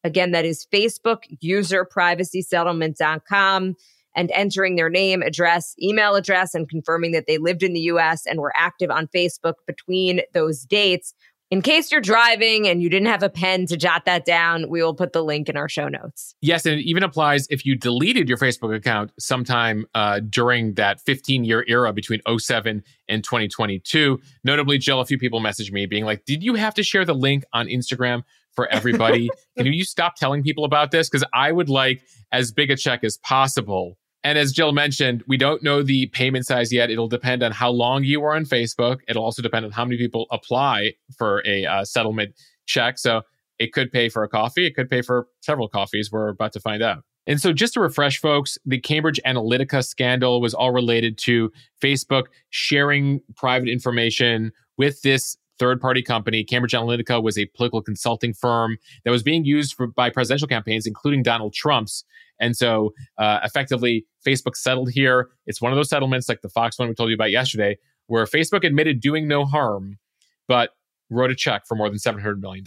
Again, 0.04 0.32
that 0.32 0.46
is 0.46 0.68
Facebook 0.74 1.20
user 1.40 1.86
and 4.16 4.32
entering 4.34 4.76
their 4.76 4.90
name, 4.90 5.22
address, 5.22 5.76
email 5.82 6.16
address, 6.16 6.54
and 6.54 6.68
confirming 6.70 7.12
that 7.12 7.26
they 7.28 7.38
lived 7.38 7.64
in 7.64 7.74
the 7.74 7.82
US 7.82 8.26
and 8.26 8.40
were 8.40 8.54
active 8.56 8.90
on 8.90 9.08
Facebook 9.08 9.56
between 9.68 10.22
those 10.34 10.62
dates. 10.62 11.14
In 11.52 11.64
case 11.64 11.92
you're 11.92 12.00
driving 12.00 12.68
and 12.68 12.84
you 12.84 12.90
didn't 12.90 13.08
have 13.08 13.24
a 13.24 13.30
pen 13.30 13.66
to 13.68 13.78
jot 13.78 14.06
that 14.06 14.24
down, 14.24 14.70
we 14.70 14.84
will 14.84 14.94
put 14.94 15.14
the 15.14 15.24
link 15.24 15.50
in 15.50 15.58
our 15.58 15.68
show 15.68 15.88
notes. 15.88 16.36
Yes, 16.42 16.64
and 16.68 16.80
it 16.80 16.84
even 16.84 17.02
applies 17.02 17.48
if 17.50 17.66
you 17.66 17.76
deleted 17.76 18.30
your 18.30 18.38
Facebook 18.38 18.76
account 18.76 19.12
sometime 19.18 19.88
uh, 19.96 20.20
during 20.20 20.76
that 20.76 21.02
15 21.02 21.44
year 21.44 21.66
era 21.68 21.92
between 21.92 22.22
07 22.38 22.84
and 23.08 23.24
2022. 23.24 24.20
Notably, 24.44 24.78
Jill, 24.78 25.02
a 25.02 25.06
few 25.06 25.18
people 25.18 25.42
messaged 25.42 25.72
me 25.72 25.88
being 25.88 26.06
like, 26.06 26.24
Did 26.26 26.44
you 26.44 26.54
have 26.54 26.76
to 26.76 26.84
share 26.84 27.04
the 27.04 27.16
link 27.16 27.44
on 27.52 27.66
Instagram 27.66 28.22
for 28.52 28.68
everybody? 28.68 29.32
Can 29.58 29.66
you 29.74 29.84
stop 29.84 30.18
telling 30.18 30.44
people 30.44 30.66
about 30.66 30.92
this? 30.92 31.10
Because 31.10 31.26
I 31.34 31.52
would 31.52 31.70
like 31.70 32.04
as 32.32 32.52
big 32.52 32.70
a 32.70 32.76
check 32.76 33.04
as 33.04 33.18
possible 33.18 33.98
and 34.24 34.38
as 34.38 34.52
Jill 34.52 34.74
mentioned, 34.74 35.24
we 35.28 35.38
don't 35.38 35.64
know 35.64 35.82
the 35.82 36.08
payment 36.08 36.46
size 36.46 36.74
yet. 36.74 36.90
It'll 36.90 37.08
depend 37.08 37.42
on 37.42 37.52
how 37.52 37.70
long 37.70 38.04
you 38.04 38.24
are 38.24 38.36
on 38.36 38.46
Facebook. 38.46 39.00
It'll 39.08 39.24
also 39.24 39.42
depend 39.42 39.66
on 39.66 39.72
how 39.72 39.86
many 39.86 39.98
people 39.98 40.28
apply 40.32 40.94
for 41.18 41.42
a 41.46 41.66
uh, 41.66 41.86
settlement 41.86 42.36
check. 42.66 42.98
So 42.98 43.22
it 43.60 43.74
could 43.74 43.92
pay 43.92 44.10
for 44.10 44.24
a 44.24 44.30
coffee. 44.30 44.66
It 44.66 44.76
could 44.76 44.90
pay 44.90 45.02
for 45.02 45.28
several 45.42 45.70
coffees. 45.70 46.12
We're 46.12 46.30
about 46.30 46.54
to 46.54 46.60
find 46.60 46.84
out. 46.84 47.04
And 47.28 47.40
so, 47.40 47.54
just 47.54 47.76
to 47.76 47.82
refresh 47.82 48.20
folks, 48.20 48.58
the 48.66 48.80
Cambridge 48.80 49.20
Analytica 49.26 49.86
scandal 49.86 50.42
was 50.42 50.54
all 50.54 50.72
related 50.72 51.18
to 51.20 51.52
Facebook 51.82 52.24
sharing 52.50 53.22
private 53.36 53.70
information 53.70 54.52
with 54.78 55.02
this 55.04 55.38
third 55.60 55.80
party 55.80 56.02
company. 56.02 56.44
Cambridge 56.44 56.72
Analytica 56.72 57.22
was 57.22 57.38
a 57.38 57.46
political 57.48 57.82
consulting 57.82 58.34
firm 58.34 58.78
that 59.04 59.12
was 59.12 59.22
being 59.22 59.46
used 59.46 59.76
for, 59.76 59.88
by 59.88 60.10
presidential 60.10 60.48
campaigns, 60.48 60.88
including 60.88 61.22
Donald 61.22 61.54
Trump's. 61.54 62.04
And 62.40 62.56
so, 62.56 62.94
uh, 63.18 63.40
effectively, 63.44 64.06
Facebook 64.26 64.56
settled 64.56 64.90
here. 64.92 65.30
It's 65.46 65.62
one 65.62 65.72
of 65.72 65.76
those 65.76 65.90
settlements 65.90 66.30
like 66.30 66.42
the 66.42 66.50
Fox 66.50 66.80
one 66.80 66.88
we 66.88 66.96
told 66.96 67.10
you 67.10 67.16
about 67.16 67.32
yesterday, 67.32 67.78
where 68.08 68.26
Facebook 68.26 68.64
admitted 68.64 69.02
doing 69.02 69.28
no 69.28 69.46
harm, 69.46 70.00
but 70.48 70.72
wrote 71.10 71.32
a 71.32 71.36
check 71.36 71.64
for 71.68 71.76
more 71.76 71.90
than 71.90 71.98
$700 71.98 72.40
million. 72.40 72.64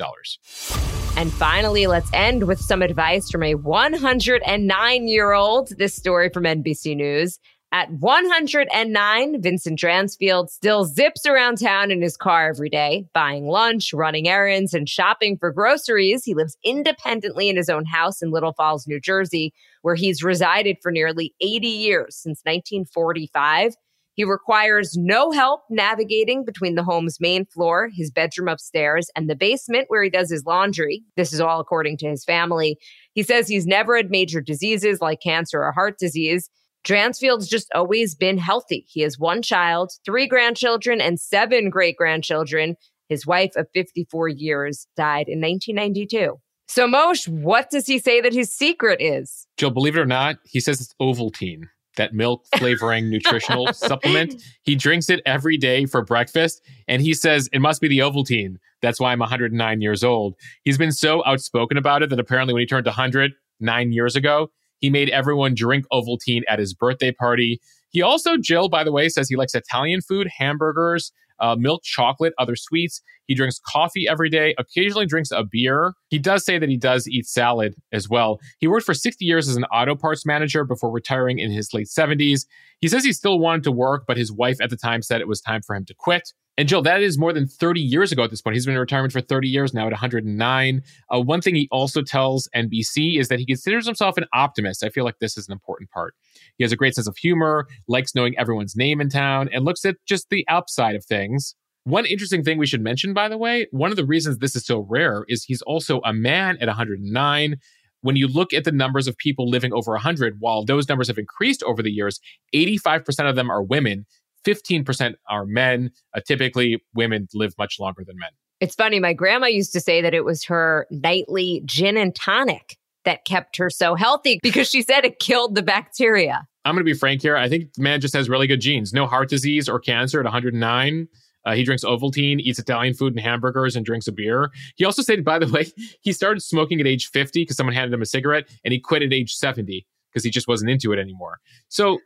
And 1.16 1.32
finally, 1.32 1.86
let's 1.86 2.10
end 2.12 2.44
with 2.44 2.58
some 2.58 2.82
advice 2.82 3.30
from 3.30 3.42
a 3.42 3.54
109 3.54 5.08
year 5.08 5.32
old. 5.32 5.70
This 5.78 5.94
story 5.94 6.30
from 6.30 6.44
NBC 6.44 6.96
News. 6.96 7.38
At 7.74 7.90
109, 7.90 9.40
Vincent 9.40 9.78
Dransfield 9.78 10.50
still 10.50 10.84
zips 10.84 11.24
around 11.24 11.56
town 11.56 11.90
in 11.90 12.02
his 12.02 12.18
car 12.18 12.50
every 12.50 12.68
day, 12.68 13.06
buying 13.14 13.46
lunch, 13.46 13.94
running 13.94 14.28
errands, 14.28 14.74
and 14.74 14.86
shopping 14.86 15.38
for 15.38 15.50
groceries. 15.50 16.22
He 16.22 16.34
lives 16.34 16.58
independently 16.62 17.48
in 17.48 17.56
his 17.56 17.70
own 17.70 17.86
house 17.86 18.20
in 18.20 18.30
Little 18.30 18.52
Falls, 18.52 18.86
New 18.86 19.00
Jersey, 19.00 19.54
where 19.80 19.94
he's 19.94 20.22
resided 20.22 20.76
for 20.82 20.92
nearly 20.92 21.34
80 21.40 21.66
years 21.66 22.14
since 22.14 22.42
1945. 22.44 23.72
He 24.14 24.24
requires 24.24 24.94
no 24.94 25.30
help 25.30 25.62
navigating 25.70 26.44
between 26.44 26.74
the 26.74 26.84
home's 26.84 27.18
main 27.20 27.46
floor, 27.46 27.88
his 27.90 28.10
bedroom 28.10 28.48
upstairs, 28.48 29.08
and 29.16 29.30
the 29.30 29.34
basement 29.34 29.86
where 29.88 30.02
he 30.02 30.10
does 30.10 30.30
his 30.30 30.44
laundry. 30.44 31.02
This 31.16 31.32
is 31.32 31.40
all 31.40 31.58
according 31.58 31.96
to 31.98 32.08
his 32.10 32.22
family. 32.22 32.76
He 33.14 33.22
says 33.22 33.48
he's 33.48 33.66
never 33.66 33.96
had 33.96 34.10
major 34.10 34.42
diseases 34.42 35.00
like 35.00 35.22
cancer 35.22 35.64
or 35.64 35.72
heart 35.72 35.98
disease. 35.98 36.50
Dransfield's 36.84 37.48
just 37.48 37.68
always 37.74 38.14
been 38.14 38.38
healthy. 38.38 38.84
He 38.88 39.02
has 39.02 39.18
one 39.18 39.42
child, 39.42 39.92
three 40.04 40.26
grandchildren, 40.26 41.00
and 41.00 41.20
seven 41.20 41.70
great 41.70 41.96
grandchildren. 41.96 42.76
His 43.08 43.26
wife 43.26 43.52
of 43.56 43.68
54 43.72 44.28
years 44.28 44.86
died 44.96 45.28
in 45.28 45.40
1992. 45.40 46.40
So, 46.66 46.88
Mosheh, 46.88 47.28
what 47.28 47.70
does 47.70 47.86
he 47.86 47.98
say 47.98 48.20
that 48.20 48.32
his 48.32 48.52
secret 48.52 49.00
is? 49.00 49.46
Joe, 49.58 49.70
believe 49.70 49.96
it 49.96 50.00
or 50.00 50.06
not, 50.06 50.36
he 50.44 50.58
says 50.58 50.80
it's 50.80 50.94
Ovaltine, 51.00 51.64
that 51.96 52.14
milk 52.14 52.46
flavoring 52.56 53.10
nutritional 53.10 53.72
supplement. 53.74 54.42
He 54.62 54.74
drinks 54.74 55.10
it 55.10 55.20
every 55.26 55.58
day 55.58 55.84
for 55.84 56.02
breakfast, 56.02 56.62
and 56.88 57.02
he 57.02 57.14
says 57.14 57.48
it 57.52 57.60
must 57.60 57.80
be 57.80 57.88
the 57.88 57.98
Ovaltine. 57.98 58.56
That's 58.80 58.98
why 58.98 59.12
I'm 59.12 59.18
109 59.20 59.80
years 59.80 60.02
old. 60.02 60.34
He's 60.64 60.78
been 60.78 60.92
so 60.92 61.22
outspoken 61.26 61.76
about 61.76 62.02
it 62.02 62.10
that 62.10 62.18
apparently 62.18 62.54
when 62.54 62.62
he 62.62 62.66
turned 62.66 62.86
100 62.86 63.32
nine 63.60 63.92
years 63.92 64.16
ago, 64.16 64.50
he 64.82 64.90
made 64.90 65.08
everyone 65.08 65.54
drink 65.54 65.86
Ovaltine 65.90 66.42
at 66.48 66.58
his 66.58 66.74
birthday 66.74 67.12
party. 67.12 67.58
He 67.90 68.02
also, 68.02 68.36
Jill, 68.36 68.68
by 68.68 68.84
the 68.84 68.92
way, 68.92 69.08
says 69.08 69.28
he 69.28 69.36
likes 69.36 69.54
Italian 69.54 70.00
food, 70.02 70.28
hamburgers, 70.38 71.12
uh, 71.40 71.56
milk 71.58 71.82
chocolate, 71.82 72.34
other 72.38 72.56
sweets. 72.56 73.00
He 73.26 73.34
drinks 73.34 73.60
coffee 73.66 74.06
every 74.08 74.28
day, 74.28 74.54
occasionally 74.58 75.06
drinks 75.06 75.30
a 75.30 75.44
beer. 75.44 75.94
He 76.08 76.18
does 76.18 76.44
say 76.44 76.58
that 76.58 76.68
he 76.68 76.76
does 76.76 77.08
eat 77.08 77.26
salad 77.26 77.74
as 77.92 78.08
well. 78.08 78.38
He 78.58 78.68
worked 78.68 78.86
for 78.86 78.94
60 78.94 79.24
years 79.24 79.48
as 79.48 79.56
an 79.56 79.64
auto 79.64 79.94
parts 79.94 80.26
manager 80.26 80.64
before 80.64 80.90
retiring 80.90 81.38
in 81.38 81.50
his 81.50 81.72
late 81.72 81.88
70s. 81.88 82.46
He 82.80 82.88
says 82.88 83.04
he 83.04 83.12
still 83.12 83.38
wanted 83.38 83.64
to 83.64 83.72
work, 83.72 84.04
but 84.06 84.16
his 84.16 84.32
wife 84.32 84.56
at 84.60 84.70
the 84.70 84.76
time 84.76 85.02
said 85.02 85.20
it 85.20 85.28
was 85.28 85.40
time 85.40 85.62
for 85.62 85.74
him 85.74 85.84
to 85.86 85.94
quit. 85.94 86.32
And 86.58 86.68
Jill, 86.68 86.82
that 86.82 87.00
is 87.00 87.18
more 87.18 87.32
than 87.32 87.46
30 87.46 87.80
years 87.80 88.12
ago 88.12 88.22
at 88.22 88.30
this 88.30 88.42
point. 88.42 88.54
He's 88.54 88.66
been 88.66 88.74
in 88.74 88.80
retirement 88.80 89.12
for 89.12 89.22
30 89.22 89.48
years 89.48 89.72
now 89.72 89.86
at 89.86 89.92
109. 89.92 90.82
Uh, 91.08 91.20
one 91.20 91.40
thing 91.40 91.54
he 91.54 91.66
also 91.72 92.02
tells 92.02 92.48
NBC 92.54 93.18
is 93.18 93.28
that 93.28 93.38
he 93.38 93.46
considers 93.46 93.86
himself 93.86 94.18
an 94.18 94.26
optimist. 94.34 94.84
I 94.84 94.90
feel 94.90 95.04
like 95.04 95.18
this 95.18 95.38
is 95.38 95.48
an 95.48 95.52
important 95.52 95.90
part. 95.90 96.14
He 96.58 96.64
has 96.64 96.70
a 96.70 96.76
great 96.76 96.94
sense 96.94 97.06
of 97.06 97.16
humor, 97.16 97.66
likes 97.88 98.14
knowing 98.14 98.36
everyone's 98.36 98.76
name 98.76 99.00
in 99.00 99.08
town, 99.08 99.48
and 99.50 99.64
looks 99.64 99.84
at 99.86 99.96
just 100.06 100.28
the 100.28 100.46
upside 100.46 100.94
of 100.94 101.06
things. 101.06 101.54
One 101.84 102.04
interesting 102.04 102.44
thing 102.44 102.58
we 102.58 102.66
should 102.66 102.82
mention, 102.82 103.14
by 103.14 103.28
the 103.28 103.38
way, 103.38 103.66
one 103.70 103.90
of 103.90 103.96
the 103.96 104.04
reasons 104.04 104.38
this 104.38 104.54
is 104.54 104.66
so 104.66 104.86
rare 104.88 105.24
is 105.28 105.44
he's 105.44 105.62
also 105.62 106.00
a 106.04 106.12
man 106.12 106.58
at 106.60 106.68
109 106.68 107.56
when 108.02 108.16
you 108.16 108.28
look 108.28 108.52
at 108.52 108.64
the 108.64 108.72
numbers 108.72 109.08
of 109.08 109.16
people 109.16 109.48
living 109.48 109.72
over 109.72 109.92
100, 109.92 110.36
while 110.40 110.64
those 110.64 110.88
numbers 110.88 111.08
have 111.08 111.18
increased 111.18 111.62
over 111.62 111.82
the 111.82 111.90
years, 111.90 112.20
85% 112.54 113.30
of 113.30 113.36
them 113.36 113.50
are 113.50 113.62
women. 113.62 114.06
15% 114.46 115.14
are 115.28 115.46
men. 115.46 115.90
Uh, 116.14 116.20
typically, 116.26 116.82
women 116.94 117.28
live 117.34 117.54
much 117.58 117.78
longer 117.78 118.04
than 118.06 118.16
men. 118.18 118.30
It's 118.60 118.74
funny. 118.74 119.00
My 119.00 119.12
grandma 119.12 119.46
used 119.46 119.72
to 119.72 119.80
say 119.80 120.00
that 120.02 120.14
it 120.14 120.24
was 120.24 120.44
her 120.44 120.86
nightly 120.90 121.62
gin 121.64 121.96
and 121.96 122.14
tonic 122.14 122.78
that 123.04 123.24
kept 123.24 123.56
her 123.56 123.70
so 123.70 123.94
healthy 123.94 124.38
because 124.42 124.70
she 124.70 124.82
said 124.82 125.04
it 125.04 125.18
killed 125.18 125.54
the 125.54 125.62
bacteria. 125.62 126.46
I'm 126.64 126.74
going 126.74 126.84
to 126.84 126.90
be 126.90 126.96
frank 126.96 127.22
here. 127.22 127.36
I 127.36 127.48
think 127.48 127.72
the 127.74 127.82
man 127.82 128.00
just 128.00 128.14
has 128.14 128.28
really 128.28 128.46
good 128.46 128.60
genes. 128.60 128.92
No 128.92 129.06
heart 129.06 129.28
disease 129.28 129.68
or 129.68 129.80
cancer 129.80 130.20
at 130.20 130.24
109. 130.24 131.08
Uh, 131.44 131.54
he 131.54 131.64
drinks 131.64 131.84
Ovaltine, 131.84 132.38
eats 132.38 132.58
Italian 132.60 132.94
food 132.94 133.14
and 133.14 133.20
hamburgers, 133.20 133.74
and 133.74 133.84
drinks 133.84 134.06
a 134.06 134.12
beer. 134.12 134.50
He 134.76 134.84
also 134.84 135.02
said, 135.02 135.24
by 135.24 135.40
the 135.40 135.48
way, 135.48 135.66
he 136.02 136.12
started 136.12 136.40
smoking 136.40 136.80
at 136.80 136.86
age 136.86 137.10
50 137.10 137.42
because 137.42 137.56
someone 137.56 137.74
handed 137.74 137.92
him 137.92 138.02
a 138.02 138.06
cigarette, 138.06 138.48
and 138.64 138.72
he 138.72 138.78
quit 138.78 139.02
at 139.02 139.12
age 139.12 139.34
70 139.34 139.84
because 140.12 140.24
he 140.24 140.30
just 140.30 140.46
wasn't 140.46 140.70
into 140.70 140.92
it 140.92 140.98
anymore. 140.98 141.40
So 141.68 141.98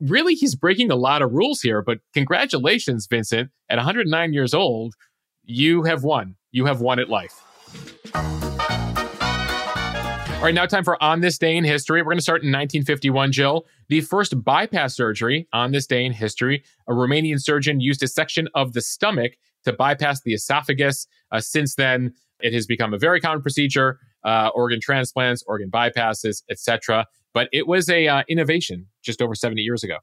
really 0.00 0.34
he's 0.34 0.54
breaking 0.54 0.90
a 0.90 0.96
lot 0.96 1.22
of 1.22 1.32
rules 1.32 1.60
here. 1.60 1.82
But 1.82 1.98
congratulations, 2.12 3.06
Vincent. 3.06 3.50
At 3.68 3.76
109 3.76 4.32
years 4.32 4.54
old, 4.54 4.94
you 5.44 5.82
have 5.84 6.04
won. 6.04 6.36
You 6.52 6.66
have 6.66 6.80
won 6.80 6.98
at 6.98 7.08
life. 7.08 7.42
All 10.44 10.48
right, 10.48 10.54
now 10.54 10.66
time 10.66 10.84
for 10.84 11.02
On 11.02 11.20
This 11.20 11.38
Day 11.38 11.56
in 11.56 11.64
History. 11.64 12.02
We're 12.02 12.10
going 12.10 12.18
to 12.18 12.22
start 12.22 12.42
in 12.42 12.48
1951, 12.48 13.32
Jill. 13.32 13.64
The 13.88 14.02
first 14.02 14.44
bypass 14.44 14.94
surgery 14.94 15.48
on 15.54 15.72
this 15.72 15.86
day 15.86 16.04
in 16.04 16.12
history, 16.12 16.62
a 16.86 16.92
Romanian 16.92 17.40
surgeon 17.40 17.80
used 17.80 18.02
a 18.02 18.08
section 18.08 18.48
of 18.54 18.74
the 18.74 18.82
stomach 18.82 19.32
to 19.64 19.72
bypass 19.72 20.20
the 20.20 20.34
esophagus. 20.34 21.06
Uh, 21.32 21.40
since 21.40 21.76
then, 21.76 22.12
it 22.40 22.52
has 22.52 22.66
become 22.66 22.92
a 22.92 22.98
very 22.98 23.22
common 23.22 23.40
procedure, 23.40 23.98
uh, 24.24 24.50
organ 24.54 24.80
transplants, 24.82 25.42
organ 25.46 25.70
bypasses, 25.70 26.42
etc. 26.50 27.06
But 27.34 27.48
it 27.52 27.66
was 27.66 27.90
a 27.90 28.08
uh, 28.08 28.22
innovation 28.28 28.86
just 29.02 29.20
over 29.20 29.34
70 29.34 29.60
years 29.60 29.84
ago. 29.84 29.98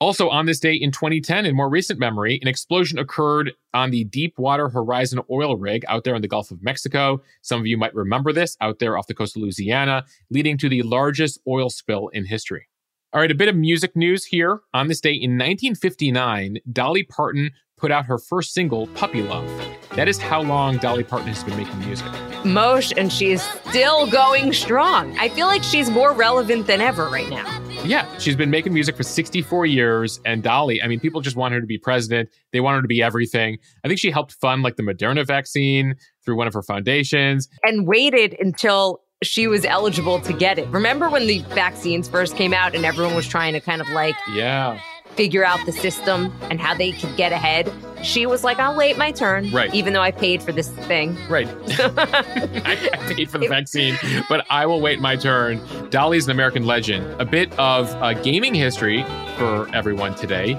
Also, 0.00 0.30
on 0.30 0.46
this 0.46 0.58
day 0.58 0.72
in 0.72 0.90
2010, 0.90 1.44
in 1.44 1.54
more 1.54 1.68
recent 1.68 2.00
memory, 2.00 2.38
an 2.40 2.48
explosion 2.48 2.98
occurred 2.98 3.52
on 3.74 3.90
the 3.90 4.04
Deepwater 4.04 4.70
Horizon 4.70 5.20
oil 5.30 5.58
rig 5.58 5.84
out 5.88 6.04
there 6.04 6.14
in 6.14 6.22
the 6.22 6.28
Gulf 6.28 6.50
of 6.50 6.62
Mexico. 6.62 7.20
Some 7.42 7.60
of 7.60 7.66
you 7.66 7.76
might 7.76 7.94
remember 7.94 8.32
this 8.32 8.56
out 8.62 8.78
there 8.78 8.96
off 8.96 9.08
the 9.08 9.14
coast 9.14 9.36
of 9.36 9.42
Louisiana, 9.42 10.06
leading 10.30 10.56
to 10.56 10.70
the 10.70 10.80
largest 10.82 11.38
oil 11.46 11.68
spill 11.68 12.08
in 12.08 12.24
history. 12.24 12.66
All 13.12 13.20
right, 13.20 13.30
a 13.30 13.34
bit 13.34 13.48
of 13.48 13.56
music 13.56 13.94
news 13.94 14.24
here. 14.24 14.60
On 14.72 14.88
this 14.88 15.02
day 15.02 15.12
in 15.12 15.32
1959, 15.32 16.58
Dolly 16.72 17.02
Parton 17.02 17.50
put 17.76 17.90
out 17.90 18.06
her 18.06 18.16
first 18.16 18.54
single, 18.54 18.86
Puppy 18.88 19.20
Love. 19.20 19.46
That 19.96 20.08
is 20.08 20.18
how 20.18 20.42
long 20.42 20.76
Dolly 20.78 21.02
Parton 21.02 21.28
has 21.28 21.42
been 21.42 21.56
making 21.56 21.78
music. 21.80 22.06
Mosh, 22.44 22.92
and 22.96 23.12
she 23.12 23.32
is 23.32 23.42
still 23.42 24.06
going 24.10 24.52
strong. 24.52 25.18
I 25.18 25.28
feel 25.28 25.46
like 25.46 25.62
she's 25.62 25.90
more 25.90 26.12
relevant 26.12 26.66
than 26.66 26.80
ever 26.80 27.06
right 27.08 27.28
now. 27.28 27.60
Yeah, 27.84 28.06
she's 28.18 28.36
been 28.36 28.50
making 28.50 28.72
music 28.72 28.96
for 28.96 29.02
64 29.02 29.66
years. 29.66 30.20
And 30.24 30.42
Dolly, 30.42 30.80
I 30.82 30.86
mean, 30.86 31.00
people 31.00 31.20
just 31.20 31.36
want 31.36 31.54
her 31.54 31.60
to 31.60 31.66
be 31.66 31.76
president. 31.78 32.28
They 32.52 32.60
want 32.60 32.76
her 32.76 32.82
to 32.82 32.88
be 32.88 33.02
everything. 33.02 33.58
I 33.84 33.88
think 33.88 33.98
she 33.98 34.10
helped 34.10 34.32
fund 34.34 34.62
like 34.62 34.76
the 34.76 34.82
Moderna 34.82 35.26
vaccine 35.26 35.96
through 36.24 36.36
one 36.36 36.46
of 36.46 36.54
her 36.54 36.62
foundations. 36.62 37.48
And 37.64 37.86
waited 37.86 38.36
until 38.38 39.00
she 39.22 39.46
was 39.46 39.64
eligible 39.64 40.20
to 40.20 40.32
get 40.32 40.58
it. 40.58 40.68
Remember 40.68 41.10
when 41.10 41.26
the 41.26 41.40
vaccines 41.50 42.08
first 42.08 42.36
came 42.36 42.54
out 42.54 42.74
and 42.74 42.84
everyone 42.84 43.14
was 43.14 43.26
trying 43.28 43.54
to 43.54 43.60
kind 43.60 43.80
of 43.80 43.88
like 43.90 44.14
Yeah. 44.32 44.80
Figure 45.20 45.44
out 45.44 45.60
the 45.66 45.72
system 45.72 46.32
and 46.48 46.58
how 46.58 46.72
they 46.72 46.92
could 46.92 47.14
get 47.14 47.30
ahead? 47.30 47.70
She 48.02 48.24
was 48.24 48.42
like, 48.42 48.58
I'll 48.58 48.74
wait 48.74 48.96
my 48.96 49.12
turn. 49.12 49.50
Right. 49.50 49.72
Even 49.74 49.92
though 49.92 50.00
I 50.00 50.12
paid 50.12 50.42
for 50.42 50.50
this 50.50 50.70
thing. 50.70 51.14
Right. 51.28 51.46
I, 51.78 52.88
I 52.94 53.12
paid 53.12 53.30
for 53.30 53.36
the 53.36 53.46
vaccine, 53.46 53.98
but 54.30 54.46
I 54.48 54.64
will 54.64 54.80
wait 54.80 54.98
my 54.98 55.16
turn. 55.16 55.60
Dolly's 55.90 56.24
an 56.24 56.30
American 56.30 56.64
legend. 56.64 57.04
A 57.20 57.26
bit 57.26 57.52
of 57.58 57.90
uh, 57.96 58.14
gaming 58.14 58.54
history 58.54 59.04
for 59.36 59.68
everyone 59.74 60.14
today. 60.14 60.52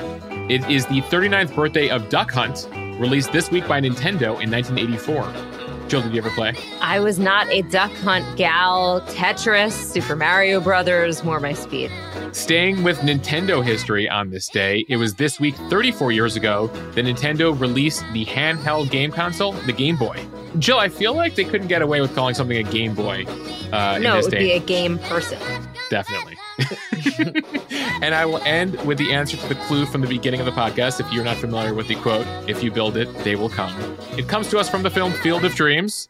It 0.47 0.63
is 0.69 0.86
the 0.86 1.02
39th 1.02 1.56
birthday 1.56 1.89
of 1.89 2.08
Duck 2.10 2.30
Hunt, 2.30 2.69
released 3.00 3.32
this 3.32 3.50
week 3.50 3.67
by 3.67 3.82
Nintendo 3.82 4.39
in 4.39 4.52
1984. 4.52 5.24
Jill, 5.88 6.04
did 6.04 6.13
you 6.13 6.19
ever 6.19 6.30
play? 6.30 6.54
I 6.82 7.00
was 7.00 7.17
not 7.17 7.50
a 7.50 7.63
duck 7.63 7.91
hunt 7.93 8.38
gal. 8.38 9.02
Tetris, 9.08 9.71
Super 9.71 10.15
Mario 10.15 10.62
Brothers, 10.62 11.24
more 11.24 11.39
my 11.39 11.54
speed. 11.54 11.89
Staying 12.33 12.83
with 12.83 12.97
Nintendo 12.99 13.63
history 13.63 14.09
on 14.09 14.29
this 14.29 14.47
day, 14.47 14.85
it 14.87 14.95
was 14.95 15.15
this 15.15 15.37
week, 15.37 15.53
34 15.69 16.13
years 16.13 16.37
ago, 16.37 16.67
that 16.93 17.03
Nintendo 17.03 17.57
released 17.59 18.05
the 18.13 18.25
handheld 18.25 18.89
game 18.89 19.11
console, 19.11 19.51
the 19.51 19.73
Game 19.73 19.97
Boy. 19.97 20.25
Jill, 20.57 20.77
I 20.77 20.87
feel 20.87 21.13
like 21.13 21.35
they 21.35 21.43
couldn't 21.43 21.67
get 21.67 21.81
away 21.81 21.99
with 21.99 22.15
calling 22.15 22.33
something 22.33 22.57
a 22.57 22.63
Game 22.63 22.95
Boy. 22.95 23.25
Uh, 23.73 23.95
in 23.97 24.03
no, 24.03 24.17
it 24.17 24.23
would 24.23 24.31
day. 24.31 24.39
be 24.39 24.51
a 24.53 24.59
game 24.59 24.97
person. 24.99 25.39
Definitely. 25.89 26.37
and 28.01 28.15
I 28.15 28.25
will 28.25 28.41
end 28.43 28.79
with 28.85 28.97
the 28.97 29.11
answer 29.11 29.35
to 29.35 29.47
the 29.47 29.55
clue 29.55 29.85
from 29.85 29.99
the 29.99 30.07
beginning 30.07 30.39
of 30.39 30.45
the 30.45 30.53
podcast. 30.53 31.01
If 31.01 31.11
you're 31.11 31.25
not 31.25 31.35
familiar 31.35 31.73
with 31.73 31.89
the 31.89 31.95
quote, 31.95 32.25
if 32.47 32.63
you 32.63 32.71
build 32.71 32.95
it, 32.95 33.13
they 33.25 33.35
will 33.35 33.49
come. 33.49 33.73
It 34.17 34.29
comes 34.29 34.49
to 34.51 34.57
us 34.57 34.69
from 34.69 34.83
the 34.83 34.89
film 34.89 35.11
Field 35.11 35.43
of 35.43 35.53
Dreams, 35.55 36.07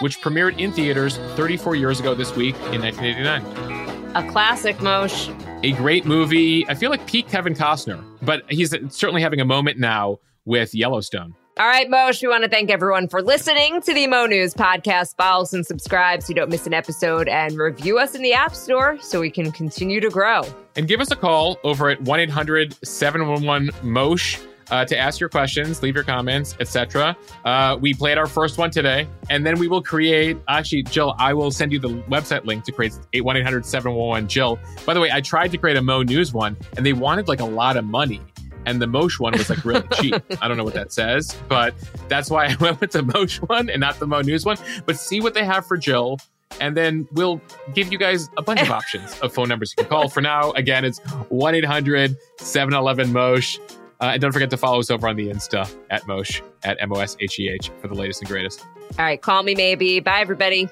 which 0.00 0.20
premiered 0.22 0.58
in 0.58 0.72
theaters 0.72 1.18
34 1.36 1.76
years 1.76 2.00
ago 2.00 2.14
this 2.14 2.34
week 2.34 2.54
in 2.72 2.80
1989. 2.80 3.89
A 4.16 4.28
classic, 4.28 4.80
Mosh. 4.80 5.28
A 5.62 5.70
great 5.72 6.04
movie. 6.04 6.66
I 6.68 6.74
feel 6.74 6.90
like 6.90 7.06
peak 7.06 7.28
Kevin 7.28 7.54
Costner, 7.54 8.02
but 8.22 8.42
he's 8.50 8.70
certainly 8.88 9.22
having 9.22 9.40
a 9.40 9.44
moment 9.44 9.78
now 9.78 10.18
with 10.44 10.74
Yellowstone. 10.74 11.34
All 11.60 11.68
right, 11.68 11.88
Mosh, 11.88 12.20
we 12.20 12.26
want 12.26 12.42
to 12.42 12.50
thank 12.50 12.70
everyone 12.70 13.06
for 13.06 13.22
listening 13.22 13.80
to 13.82 13.94
the 13.94 14.08
Mo 14.08 14.26
News 14.26 14.52
podcast. 14.52 15.14
Follow 15.16 15.42
us 15.42 15.52
and 15.52 15.64
subscribe 15.64 16.22
so 16.22 16.30
you 16.30 16.34
don't 16.34 16.50
miss 16.50 16.66
an 16.66 16.74
episode 16.74 17.28
and 17.28 17.56
review 17.56 17.98
us 17.98 18.16
in 18.16 18.22
the 18.22 18.32
App 18.32 18.54
Store 18.54 18.98
so 19.00 19.20
we 19.20 19.30
can 19.30 19.52
continue 19.52 20.00
to 20.00 20.10
grow. 20.10 20.42
And 20.74 20.88
give 20.88 21.00
us 21.00 21.12
a 21.12 21.16
call 21.16 21.58
over 21.62 21.88
at 21.88 22.00
1 22.00 22.18
800 22.18 22.76
711 22.82 23.70
MOSH. 23.88 24.40
Uh, 24.70 24.84
to 24.84 24.96
ask 24.96 25.18
your 25.18 25.28
questions, 25.28 25.82
leave 25.82 25.94
your 25.94 26.04
comments, 26.04 26.56
etc. 26.60 27.16
Uh, 27.44 27.76
we 27.80 27.92
played 27.92 28.18
our 28.18 28.26
first 28.26 28.58
one 28.58 28.70
today, 28.70 29.06
and 29.28 29.44
then 29.44 29.58
we 29.58 29.68
will 29.68 29.82
create. 29.82 30.36
Actually, 30.48 30.82
Jill, 30.84 31.14
I 31.18 31.34
will 31.34 31.50
send 31.50 31.72
you 31.72 31.78
the 31.78 31.88
website 31.88 32.44
link 32.44 32.64
to 32.64 32.72
create 32.72 32.92
1 33.12 33.36
800 33.36 33.66
711 33.66 34.28
Jill. 34.28 34.58
By 34.86 34.94
the 34.94 35.00
way, 35.00 35.10
I 35.12 35.20
tried 35.20 35.50
to 35.52 35.58
create 35.58 35.76
a 35.76 35.82
Mo 35.82 36.02
News 36.02 36.32
one, 36.32 36.56
and 36.76 36.86
they 36.86 36.92
wanted 36.92 37.28
like 37.28 37.40
a 37.40 37.44
lot 37.44 37.76
of 37.76 37.84
money. 37.84 38.20
And 38.66 38.80
the 38.80 38.86
Mosh 38.86 39.18
one 39.18 39.32
was 39.32 39.48
like 39.48 39.64
really 39.64 39.88
cheap. 39.94 40.14
I 40.42 40.46
don't 40.46 40.56
know 40.56 40.64
what 40.64 40.74
that 40.74 40.92
says, 40.92 41.34
but 41.48 41.74
that's 42.08 42.28
why 42.30 42.46
I 42.46 42.56
went 42.60 42.80
with 42.80 42.92
the 42.92 43.02
Mosh 43.02 43.38
one 43.38 43.70
and 43.70 43.80
not 43.80 43.98
the 43.98 44.06
Mo 44.06 44.20
News 44.20 44.44
one. 44.44 44.58
But 44.86 44.98
see 44.98 45.20
what 45.20 45.34
they 45.34 45.44
have 45.44 45.66
for 45.66 45.76
Jill, 45.76 46.18
and 46.60 46.76
then 46.76 47.08
we'll 47.12 47.40
give 47.74 47.90
you 47.90 47.98
guys 47.98 48.28
a 48.36 48.42
bunch 48.42 48.60
of 48.60 48.70
options 48.80 49.18
of 49.20 49.32
phone 49.32 49.48
numbers 49.48 49.74
you 49.76 49.82
can 49.82 49.90
call. 49.90 50.08
For 50.08 50.20
now, 50.20 50.52
again, 50.52 50.84
it's 50.84 50.98
1 51.30 51.54
800 51.54 52.16
711 52.38 53.12
Mosh. 53.12 53.58
Uh, 54.00 54.12
and 54.12 54.20
don't 54.20 54.32
forget 54.32 54.50
to 54.50 54.56
follow 54.56 54.78
us 54.80 54.90
over 54.90 55.06
on 55.08 55.16
the 55.16 55.28
Insta 55.28 55.70
at 55.90 56.02
Mosheh, 56.04 56.42
at 56.64 56.76
M 56.80 56.92
O 56.92 57.00
S 57.00 57.16
H 57.20 57.38
E 57.38 57.50
H, 57.50 57.70
for 57.80 57.88
the 57.88 57.94
latest 57.94 58.22
and 58.22 58.28
greatest. 58.28 58.64
All 58.98 59.04
right, 59.04 59.20
call 59.20 59.42
me 59.42 59.54
maybe. 59.54 60.00
Bye, 60.00 60.20
everybody. 60.20 60.68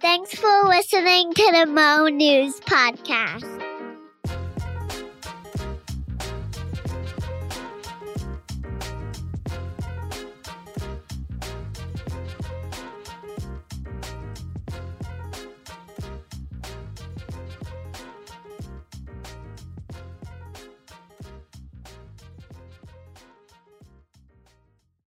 Thanks 0.00 0.34
for 0.34 0.64
listening 0.64 1.32
to 1.32 1.52
the 1.52 1.66
Mo 1.66 2.08
News 2.08 2.58
Podcast. 2.60 3.71